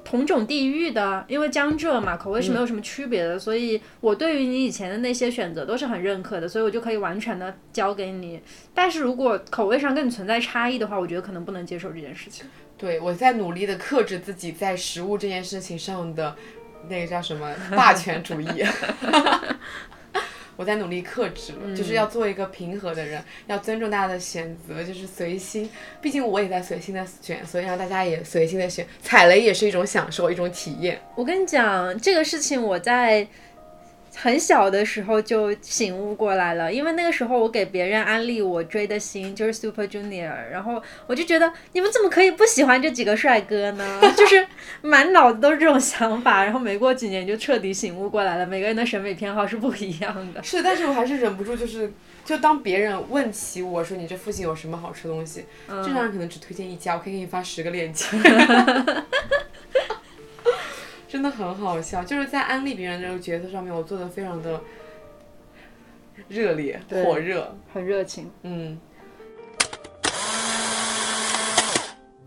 [0.06, 8.40] 同种地域的，因为江浙嘛，口味是没有什么区别的，所以我对于你以前的那些选择都是很认可的，所以我就可以完全的交给你。
[8.74, 12.46] 但是如果口味上跟你存在差异的话，我觉得可能不能接受这件事情。
[12.78, 16.36] 对，我在努力的克制自己在食物这件事情上的
[16.88, 18.48] 那个叫什么霸权主义。
[20.56, 25.70] 我在努力克制，就是要做一个平和的人，要尊重大家的选择，就是随心。
[26.02, 28.86] 毕竟我也在随心的选，所以让大家也随心的选。
[29.02, 31.00] 踩雷也是一种享受，一种体验。
[31.16, 33.28] 我跟你讲，这个事情我在
[34.18, 44.02] 很小的时候就醒悟过来了，因为那个时候我给别人安利我追的星就是 Super Junior，然后我就觉得你们怎么可以不喜欢这几个帅哥呢？
[44.16, 44.48] 就是
[44.82, 50.42] 满脑子都是这种想法，然后没过几年就彻底醒悟过来了，每个人的审美偏好是不一样的。
[50.42, 51.92] 是，但是我还是忍不住，就是
[52.24, 58.06] 就当别人问起我说你这附近有什么好吃的东西，正常人可能只推荐一家，我可以给你发十个链接。
[61.16, 64.60] 真的很好笑，就是在安利别人这个角色上面，我做的非常的
[66.28, 67.56] 热烈、火热。
[67.74, 68.78] 很热情，嗯。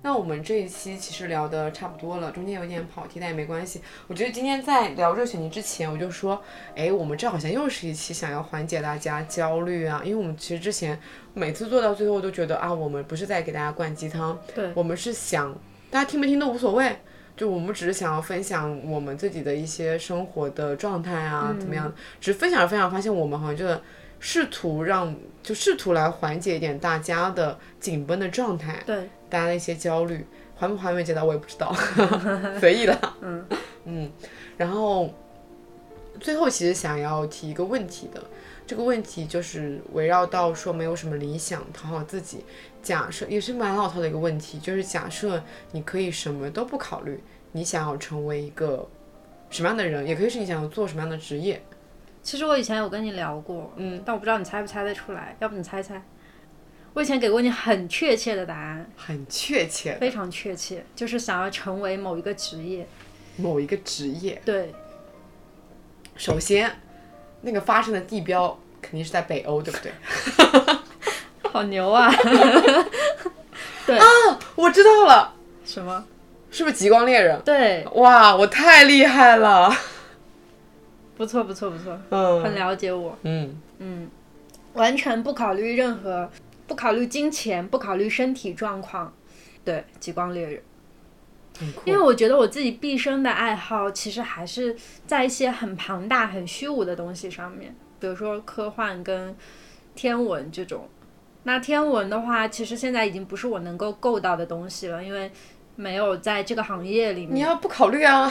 [0.01, 3.83] 那我们这一期其实聊的差不多了，中间有点跑题，但也没关系。
[4.07, 6.43] 我觉得今天在聊这个选题之前，我就说，
[6.75, 10.99] 哎，我们这好像又是一期想要缓解大家焦虑啊，因为我们其实之前
[11.35, 15.55] 每次做到最后都觉得啊，我们不是在给大家灌鸡汤，对我们是想
[15.91, 16.97] 大家听没听都无所谓，
[17.39, 21.91] 就我们只是想要分享我们自己的一些生活的状态啊，怎么样？
[22.21, 23.81] 只是分享着分享，发现我们好像就是
[24.19, 30.27] 试图让，就试图来缓解一点大家的紧绷的状态，对，大家的一些焦虑，
[30.57, 31.73] 缓不缓解到我也不知道，
[32.59, 32.99] 随意了。
[33.23, 33.47] 嗯
[33.85, 34.11] 嗯，
[34.57, 35.09] 然后
[36.19, 38.21] 最后其实想要提一个问题的，
[38.67, 42.45] 这个问题就是围绕到说没有什么理想，讨好自己。
[42.83, 47.23] 假设也是蛮老套的一个问题，就是假设你可以什么都不考虑，
[47.53, 48.89] 你想要成为一个
[49.51, 51.63] 什么样的人，也可以是你想要做什么样的职业。
[52.23, 56.03] 其实我以前有跟你聊过，嗯，但我不知道你猜不猜得出来，要不你猜猜？
[56.95, 62.87] 我以前给过你很确切的答案，很确切非常确切，就是想要成为某一个职业。
[63.37, 64.41] 某一个职业。
[64.45, 64.75] 对，
[66.17, 66.71] 首先，
[67.43, 69.93] 那个发生的地标肯定是在北欧，对不对？
[71.51, 72.11] 好牛啊！
[73.87, 74.05] 对啊
[74.55, 75.35] 我知道了，
[75.65, 76.05] 什么？
[76.51, 77.41] 是不是极光猎人？
[77.43, 79.71] 对，哇，我太厉害了！
[81.17, 83.17] 不错不错不错，嗯很了解我。
[83.23, 84.09] 嗯，嗯，
[84.75, 86.31] 完全不考虑任何，
[86.67, 89.13] 不考虑金钱，不考虑身体状况。
[89.65, 90.63] 对，极光猎人。
[91.59, 94.77] 很酷因为我觉得我自己毕生的爱好，其实还是
[95.07, 99.35] 在一些很庞大、很虚无的东西上面，比如说科幻跟
[99.95, 100.89] 天文这种。
[101.49, 105.33] 那天文的话，其实现在已经不是我能够够到的东西了，因为
[105.77, 108.31] 没有在这个行业里面，你要不考虑啊？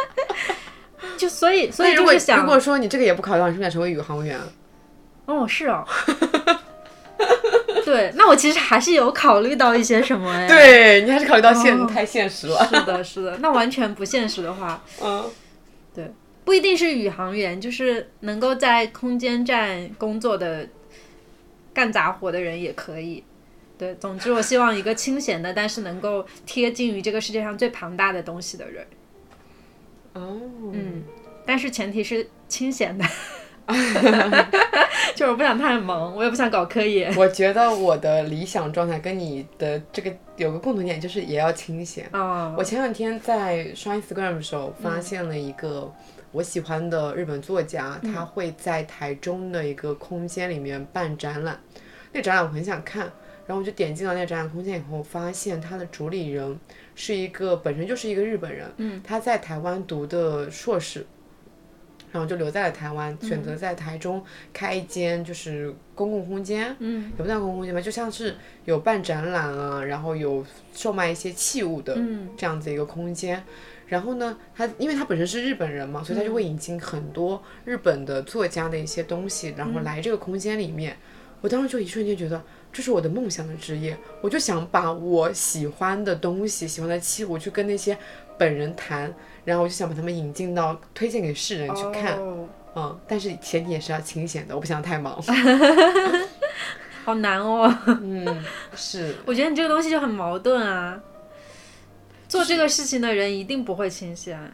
[1.18, 4.44] 就所以所以如果就是想如，果说你这个也不考虑，你是不是想成为宇航员啊？
[5.26, 5.86] 哦，是哦。
[7.84, 12.66] 对，那我其实还是有考虑到一些什么呀。，对你还是考虑到现、哦太现实了。
[12.66, 13.36] 是的，是的。
[13.42, 15.30] 那完全不现实的话，嗯，
[15.94, 16.10] 对
[16.46, 20.66] 不一定是宇航员，就是能够在空间站工作的
[21.80, 23.24] 干杂活的人也可以。
[23.78, 28.86] 对，总之我希望一个清闲的，但是能够贴近于这个世界上最庞大的东西的人。
[30.12, 30.38] 哦，
[30.74, 31.02] 嗯，
[31.46, 33.04] 但是前提是清闲的
[35.16, 37.10] 就是我不想太忙，我也不想搞科研。
[37.16, 42.06] 我觉得我的理想状态跟你的这个有个共同点，就是也要清闲。
[42.12, 45.90] 哦，我前两天在刷 Instagram 的时候，发现了一个
[46.32, 51.60] 我喜欢的日本作家，他会在台中的一个空间里面办展览。
[52.12, 53.02] 那展览我很想看，
[53.46, 56.58] 然后我就点进了那个展览空间以后，发现他的主理人
[56.94, 61.06] 是一个本身就是一个日本人，嗯，他在台湾读的硕士。
[62.12, 64.20] 然后就留在了台湾，选择在台中
[64.52, 73.40] 开一间就是公共空间，嗯也不算公共空间吧，就像是有办展览啊，然后有售卖一些器物的嗯这样子一个空间。
[73.90, 80.96] 然后呢，他因为他本身是日本人嘛，所以他就会引进很多日本的作家的一些东西，然后来这个空间里面。
[81.42, 87.96] 我当时就一瞬间觉得这是我的梦想的职业，我就想把我喜欢的东西、喜欢的器物去跟那些
[88.38, 89.12] 本人谈，
[89.44, 92.16] 然后我就想把他们引进到推荐给世人去看。
[92.18, 95.20] 哦嗯，但是前提也是要清闲的，我不想太忙。
[97.04, 97.74] 好难哦。
[97.86, 98.44] 嗯，
[98.76, 99.14] 是。
[99.26, 101.00] 我觉得你这个东西就很矛盾啊。
[102.30, 104.52] 做这个事情的人一定不会清闲。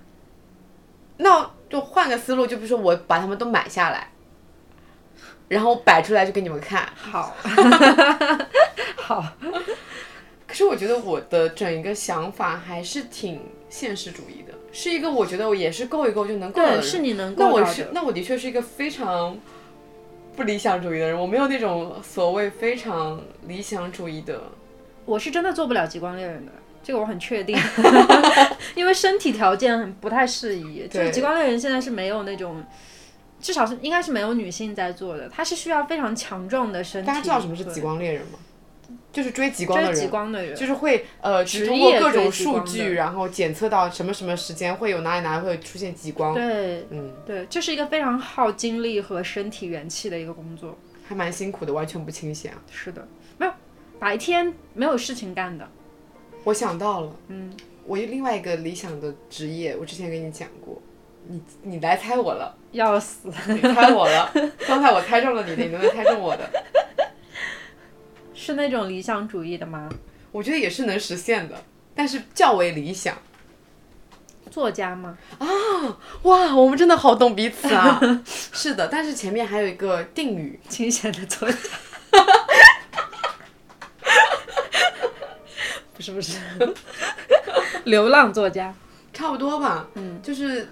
[1.18, 4.10] 那就换个思路，就比如说我把他们都买下来，
[5.48, 6.88] 然后摆出来就给你们看。
[6.94, 7.36] 好，
[8.96, 9.24] 好，
[10.46, 16.82] 可是我觉得我的整一个想法还是挺现实主义的，是一个我觉得我也是够一够就能够的对，人。
[16.82, 17.64] 是你能那我。
[17.66, 19.38] 是那我的确是一个非常
[20.34, 24.40] 不理想主义的人，我没有那种所谓非常理想主义的。
[25.04, 26.52] 我是真的做不了极光猎人的，
[26.86, 27.58] 这个我很确定，
[28.76, 30.86] 因为身体条件很不太适宜。
[30.86, 32.64] 就是对极光猎人现在是没有那种，
[33.40, 37.08] 至少是应该是没有女性在做的，它是需要非常强壮的身体。
[37.08, 38.38] 大家知道什么是极光猎人吗？
[39.12, 46.34] 就是追极光的人，追极光的人，就是会呃，只通过各种数据，然后检测到什么什么时间会有哪里哪里会出现极光。
[46.34, 50.78] 对嗯，对，这是一个非常耗精力和身体元气的一个工作。
[51.08, 52.58] 还蛮辛苦的，完全不清闲啊。
[52.70, 53.08] 是的，
[53.38, 53.52] 没有
[53.98, 55.68] 白天没有事情干的。
[56.46, 57.52] 我想到了，嗯，
[57.84, 60.80] 我另外一个理想的职业，我之前跟你讲过，
[61.26, 64.32] 你你来猜我了，要死，你猜我了，
[64.64, 66.48] 刚才我猜中了你的，你能不能猜中我的？
[68.32, 69.88] 是那种理想主义的吗？
[70.30, 71.60] 我觉得也是能实现的，
[71.96, 73.18] 但是较为理想。
[74.48, 75.18] 作家吗？
[75.38, 75.46] 啊
[76.22, 78.00] 哇，我们真的好懂彼此啊！
[78.24, 81.58] 是的，但是前面还有一个定语，清闲的作家。
[85.96, 86.38] 不是不是，
[87.84, 88.74] 流浪作家。
[89.12, 90.68] 差不多吧，嗯，就是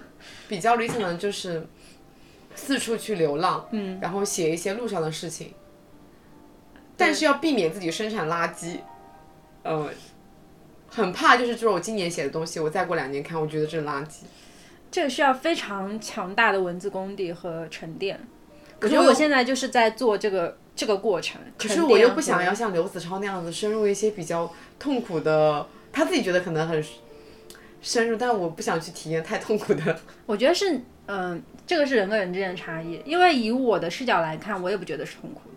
[0.47, 1.67] 比较理想的就是
[2.53, 5.51] 四处去流浪，嗯，然后写一些路上的事情，
[6.95, 8.81] 但是要避免自己生产垃圾，
[9.63, 9.89] 呃，
[10.87, 14.19] 很怕就是说我今年写的东西，我再过两年看，我觉得这是垃圾。
[14.91, 18.19] 这个需要非常强大的文字功底和沉淀。
[18.75, 21.41] 我可是我现在就是在做这个这个过程。
[21.57, 26.83] 可是我又不想要像刘子超那样子深入一些比较痛苦的，他自己觉得可能很
[27.81, 29.99] 深入，但我不想去体验太痛苦的。
[30.25, 33.01] 我觉得是，嗯、这个是人跟人之间的差异。
[33.05, 35.55] 因为以我的视角来看，我也不觉得是痛苦的，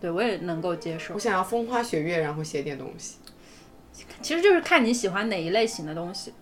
[0.00, 1.18] 对我也能够接受我。
[1.18, 3.16] 想要风花雪月，然后写点东西。
[4.20, 6.32] 其实就是看你喜欢哪一类型的东西。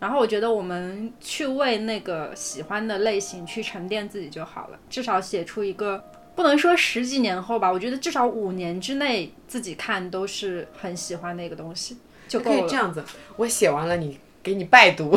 [0.00, 6.02] 然后我觉得我们去为那个喜欢的类型去沉淀自己就好了，至少写出一个，
[6.34, 12.40] 不能说十几年后吧，我觉得至少五年之内自己看都是很喜欢的一个东西就。
[12.40, 13.04] 可以这样子，
[13.36, 15.14] 我写完了，你给你拜读，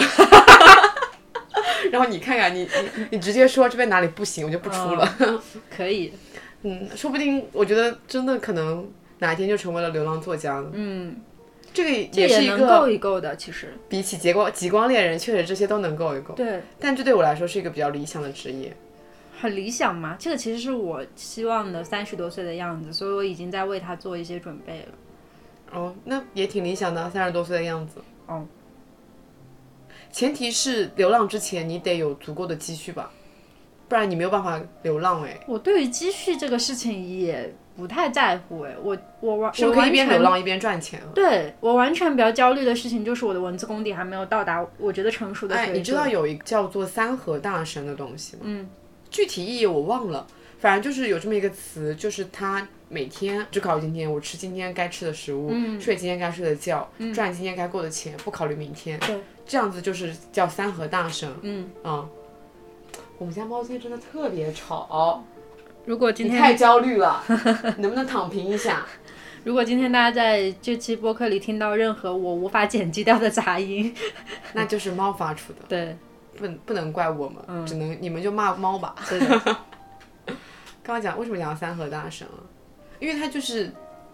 [1.91, 5.41] 然后你看看你你你直接说这边哪里不行，我就不出了。
[5.69, 6.11] 可以，
[6.63, 8.89] 嗯，说不定我觉得真的可能
[9.19, 10.69] 哪一天就成为了流浪作家了。
[10.73, 11.15] 嗯，
[11.73, 18.75] 这个也是一个够一够的，其实比起极光极光猎人，确实这些都能够一够，对，但这对我来说是一个比较理想的职业。
[19.43, 20.15] 很理想吗。
[20.17, 25.77] 这个其实是我希望的三十多岁的样子，所以我已经在为他做一些准备了。
[25.77, 28.01] 哦，那也挺理想的，三十多岁的样子。
[28.27, 28.45] 哦，
[30.09, 33.11] 前提是流浪之前你得有足够的积蓄吧，
[33.89, 35.37] 不然你没有办法流浪哎。
[35.45, 41.01] 我对于积蓄这个事情也不太在乎哎，我我完是不是可以一边流浪一边赚钱？
[41.13, 48.43] 对我完全比较焦虑的事情就是我的文字功底还没有到达我觉得成熟的水哎，你知道有一个叫做三和大神的东西吗？
[48.43, 48.69] 嗯，
[49.13, 50.27] 具体意义我忘了，
[50.59, 58.99] 反正就是有这么一个词，就是他每天只考虑今天，我吃今天该吃的食物，嗯睡今天该睡的觉，赚今天该过的钱，不考虑明天。
[59.01, 61.31] 对，这样子就是叫三和大神。
[61.43, 62.09] 嗯，嗯，
[63.19, 65.23] 我们家猫今天真的特别吵，
[65.85, 67.23] 如果今你太焦虑了，
[67.77, 68.85] 能不能躺平一下？
[69.43, 73.93] 如果今天大家在这期播客里听到任何我无法剪辑掉的杂音，
[74.53, 75.97] 那就是猫发出的， 对
[76.37, 78.95] 不不能怪我们，只能你们就骂猫吧。
[79.09, 79.39] 对的，
[80.81, 82.39] 刚刚讲为什么讲三和大神啊？
[82.99, 83.71] 因为他就是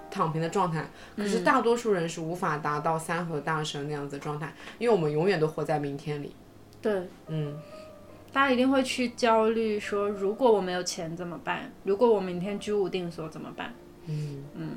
[0.10, 6.36] 躺平的状态，可是大多数人是无法达到三和大神那样子的状态，因为我们永远都活在明天里。
[6.82, 7.58] 对，嗯，
[8.32, 11.72] 大家一定会去焦虑说，如果我没有钱怎么办？
[11.84, 13.74] 如果我明天居无定所怎么办？
[14.08, 14.70] 嗯嗯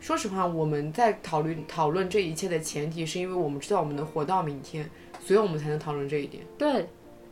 [0.00, 4.88] 说实话，我们在讨论讨论这一切的前提，是因为我们知道我们能活到明天，
[5.24, 6.44] 所以我们才能讨论这一点。
[6.58, 6.86] 对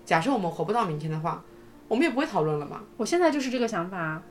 [0.04, 1.44] 假设我们活不到明天的话，
[1.88, 2.82] 我们也不会讨论了吧？
[2.96, 4.22] 我现在就是这个想法啊，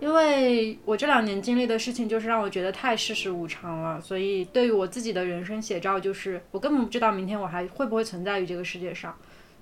[0.00, 9.14] 因为我这两年经历的事情，就是让我觉得太世事无常了，所以对于我自己的人生写照，就是我根本不知道明天我还会不会存在于这个世界上，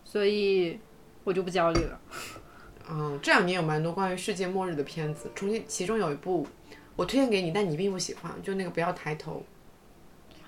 [0.05, 0.79] 所以
[1.25, 2.01] 我就不焦虑了。
[2.91, 6.47] 嗯， 这两年有蛮多关于世界末日的片子，重新其中有一部
[6.97, 9.43] 我推荐给你，但你并不喜欢，就那个不要抬头。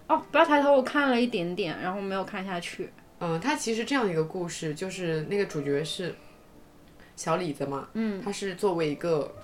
[0.09, 2.91] 哦，不要抬头，我看了一点点，然后没有看下去。
[3.19, 6.15] 嗯，它其实这样一个故事，就是那个主角是
[7.17, 9.35] 小李子嘛，嗯，他是作为一个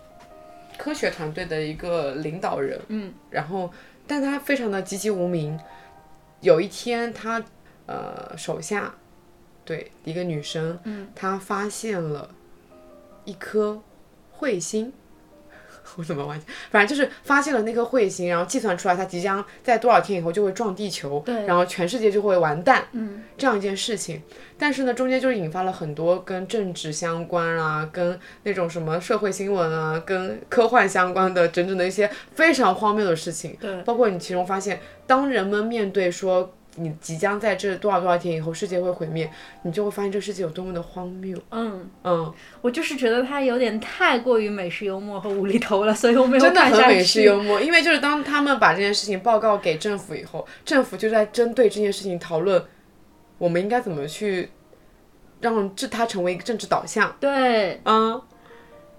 [0.77, 3.73] 科学团队的一个领导人，嗯，然后
[4.07, 5.59] 但他非常的籍籍无名。
[6.41, 7.43] 有一天他
[7.87, 8.95] 呃手下
[9.65, 12.35] 对一个女生，嗯，她发现了
[13.25, 13.81] 一颗
[14.39, 14.93] 彗星。
[15.97, 16.45] 我怎么忘记？
[16.71, 24.23] 反正就是发现了那颗彗星，然后计算出来它即将在多少天以后就会撞地球，对然后全世界就会完蛋，嗯，这样一件事情。
[24.59, 33.57] 但是呢，中间就是引发了很多跟政治相关啊，跟那种什么社会新闻啊，跟科幻相关的整整的一些非常荒谬的事情。
[33.61, 39.31] 对，包括你其中发现，当人们面对说你即将在这多少多少天以后世界会毁灭，
[39.63, 41.39] 你就会发现这个世界有多么的荒谬。
[41.51, 46.63] 嗯，嗯，我就是觉得它有点太过于美式幽默和无厘头了，所以我没有真的。
[46.63, 52.65] 很美式幽默，因为就是当他们把这件事情报告给政府以后，政府就在针对这件事情讨论，
[53.37, 54.49] 我们应该怎么去
[55.41, 58.19] 让这它成为一个政治导向，对，嗯，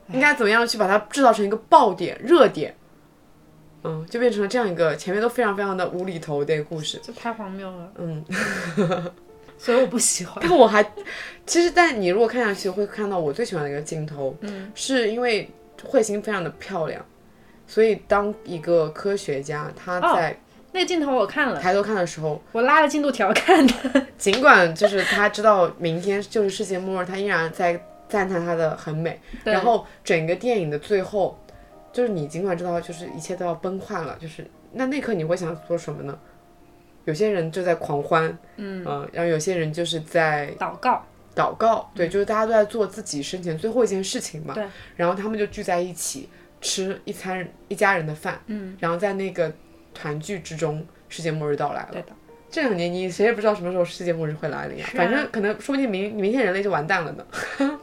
[0.09, 2.75] 应该怎么样去把它制造成一个爆点、热点，
[3.83, 8.23] 嗯，就变成了这样一个前面都非常非常的无厘头的一个故事，就太荒谬了，嗯，
[9.57, 10.37] 所以我不喜欢。
[10.47, 10.83] 但我还
[11.45, 15.49] 其实，但你如果看下去会看到我最喜欢的一个镜头，嗯，是因为
[15.89, 17.03] 彗星非常的漂亮，
[17.67, 20.37] 所以当一个科学家他在
[20.71, 23.73] 那个镜头我看了，抬头看的时候，我拉了进度条看的。
[24.17, 29.19] 尽管就是他知道明天就是世界末日，他依然在赞叹它的很美。
[29.43, 31.37] 然后整个电影的最后，
[31.93, 36.19] 就是你尽管知道就是一切都要崩坏了，就是那那刻你会想做什么呢？
[37.05, 44.53] 有些人就在狂欢，嗯然后有些人就是在祷告，祷告，对，就是大家都在做自己生前最后一件事情嘛。
[44.53, 44.65] 对。
[44.95, 46.29] 然后他们就聚在一起
[46.61, 49.51] 吃一餐一家人的饭，嗯，然后在那个
[49.93, 51.89] 团聚之中，世界末日到来了。
[51.91, 52.07] 对的。
[52.49, 57.25] 这两年你谁也不知道什么时候世界末日会来临呀、啊反正可能说不定明明天人类就完蛋了呢。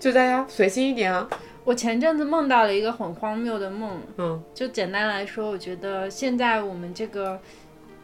[0.00, 1.28] 就大家随心一点啊。
[1.64, 7.40] 我前阵子梦到了一个很荒谬的梦，嗯，就简单来说，我觉得现在我们这个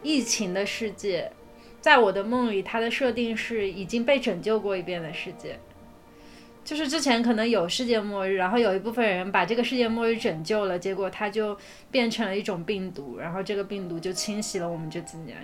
[0.01, 1.29] 疫情的世界，
[1.81, 5.59] 在我的梦里，它的设定是已经被拯救过一遍的世界。
[6.63, 11.57] 就是之前可能有世界末日，然后有一部分人把这个世界末日拯救了，结果它就
[11.89, 15.35] 变成了一种病毒，然后这个病毒就侵袭了我们这几年。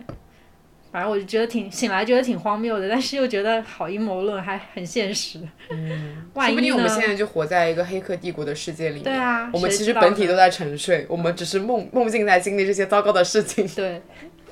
[0.95, 5.37] 反正我就觉得挺醒来觉得挺荒谬的，但是又觉得好阴谋论，还很现实。
[5.69, 9.03] 嗯，万一说不定我们现在就活在一个黑客帝国的世界里面。
[9.03, 13.67] 对啊，我们其实本体都在沉睡，我们只是梦梦境在经历这些糟糕的事情。
[13.75, 14.01] 对，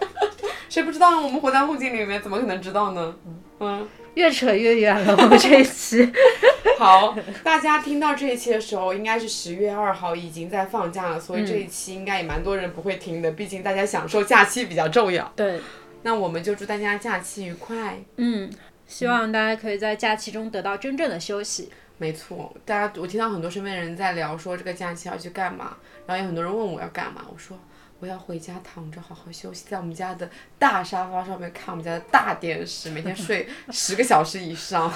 [0.67, 3.15] 谁不知道我们活在梦境里面，怎么可能知道呢？
[3.61, 6.11] 嗯，越扯越远了，我们这一期。
[6.77, 15.31] 好，大家听到这一期的时候，应该是十月二号，已经在放假了，所以这一期应该也蛮多人不会听的，毕竟大家享受假期比较重要。
[15.37, 15.61] 对，
[16.04, 17.97] 那我们就祝大家假期愉快。
[18.18, 18.49] 嗯，
[18.86, 21.72] 希望大家可以在假期中得到真正的休息。
[21.97, 27.58] 没错，大家我听到很多身边人在聊说这个假期要去干嘛，然后有很多人问我要干嘛，我说
[28.04, 30.30] 我我要回家躺着好好休息，在我们家的
[30.60, 34.91] 大沙发上面看我们家的大电视，每天睡 十个小时以上。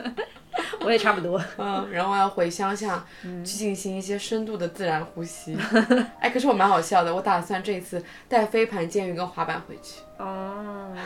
[0.80, 1.38] 我也差不多。
[1.58, 5.54] 嗯，然后要回乡下去进行一些深度的自然呼吸。
[6.18, 10.00] 哎，可是我蛮好笑的，我打算这一次带飞盘、监狱跟滑板回去。
[10.16, 10.96] 哦，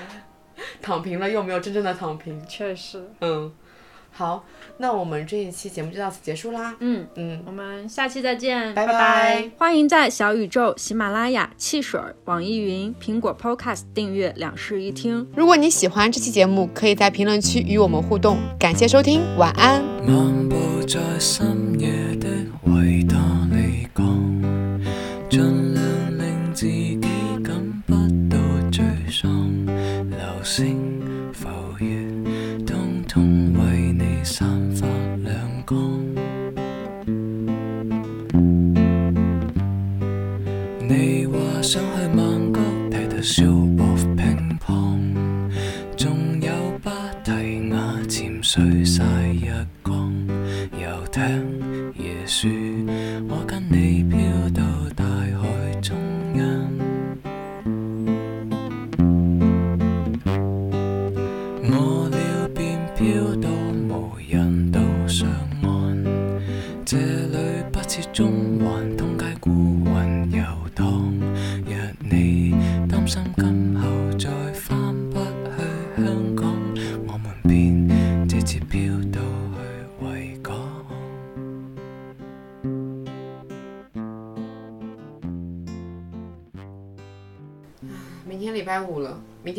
[0.81, 2.41] 躺平了又没有真正的躺平。
[2.47, 3.05] 确实。
[3.21, 3.53] 嗯，
[4.15, 4.45] 好，
[4.77, 6.77] 那我们这一期节目就到此结束啦。
[6.81, 15.27] 嗯，嗯，我们下期再见，拜拜拜欢迎在小宇宙、喜马拉雅、汽水、网易云、苹果 Podcast 订阅两室一厅。
[15.35, 18.37] 如果你喜欢这期节目，可以在评论区与我们互动。
[18.59, 19.83] 感谢收听，晚安。
[20.07, 20.57] 漫步
[20.87, 22.29] 在深夜的
[22.67, 23.19] 維多
[23.51, 24.05] 利港，
[25.31, 27.01] 盡量令自己
[27.43, 27.95] 感不
[28.29, 28.37] 到
[28.71, 29.65] 沮喪。
[30.11, 30.92] 流星
[41.63, 42.59] 想去曼谷
[42.91, 45.15] 睇睇 show of ping pong，。
[45.97, 46.51] 仲有
[46.83, 46.93] 芭
[47.23, 50.13] 提雅潜水晒日光，
[50.73, 51.23] 遊艇
[52.01, 52.49] 椰樹，
[53.29, 54.03] 我跟你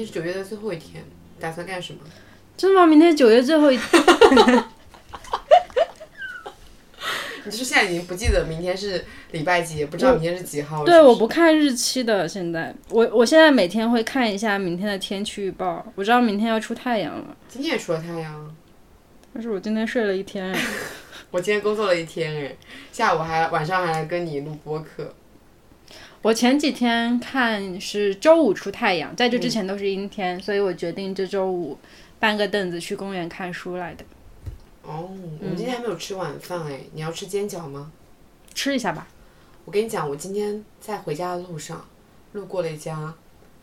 [0.04, 1.04] 天是九月的最后一天，
[1.40, 2.00] 打算干什么？
[2.58, 2.86] 真的吗？
[2.86, 4.04] 明天九月最后一天
[7.46, 10.86] 你就是现在已经不记得明天是礼拜几，也不知道明天是几号。
[10.86, 12.28] 对，我不看日期的。
[12.28, 17.36] 现在，我我现在每天会看一下明天的天气预报，我知道明天要出太阳了。
[17.50, 18.56] 今天也出了太阳，
[19.34, 20.56] 但是我今天睡了一天，
[21.32, 22.56] 我今天工作了一天哎，
[22.94, 25.14] 下午还晚上還來跟你录播客。
[26.24, 31.78] 我前几天看是周五出太阳，在这之前都是阴天，所以我决定这周五
[32.18, 34.06] 搬个凳子去公园看书来的。
[34.84, 35.12] 哦，
[35.42, 37.92] 我们今天还没有吃晚饭哎，你要吃煎饺吗？
[38.54, 39.06] 吃一下吧。
[39.66, 41.86] 我跟你讲，我今天在回家的路上，
[42.32, 43.14] 路过了一家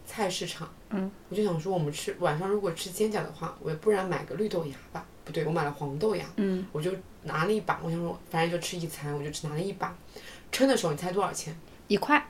[0.04, 5.06] 菜市场，嗯，我就想说，我们吃晚上如果吃煎饺的话，我不然买个绿豆芽吧。
[5.24, 6.92] 不对，我买了黄豆芽，嗯，我就
[7.22, 9.96] 拿了一把，我想说反正就吃一餐，我就只拿了一把。
[10.52, 11.56] 称的时候，你猜多少钱？
[11.88, 12.20] 一塊。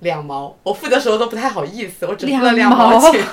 [0.00, 0.56] 兩毛。
[0.62, 3.24] 我付的时候都不太好意思，我只付了兩兩毛钱。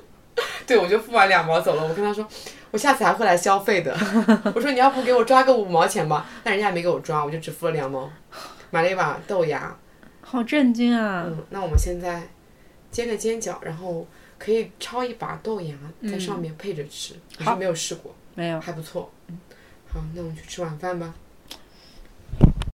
[0.66, 0.78] 对。
[0.78, 1.82] 我就付完两毛走了。
[1.86, 2.26] 我跟他说，
[2.70, 3.92] 我下次还会来消费的。
[4.54, 8.10] 我说你要不给我抓个五毛钱吧，但人家也沒給我抓，我就只付了两毛，
[8.70, 9.76] 买了一把豆芽。
[10.22, 11.24] 好震惊啊！
[11.26, 12.22] 嗯，那我们现在
[12.92, 14.06] 煎个煎饺，然后
[14.38, 15.74] 可以焯一把豆芽
[16.08, 18.60] 在上面配着吃，我是没有试过，没有。
[18.60, 19.06] 还不錯。
[19.92, 21.12] 好，那我们去吃晚饭吧。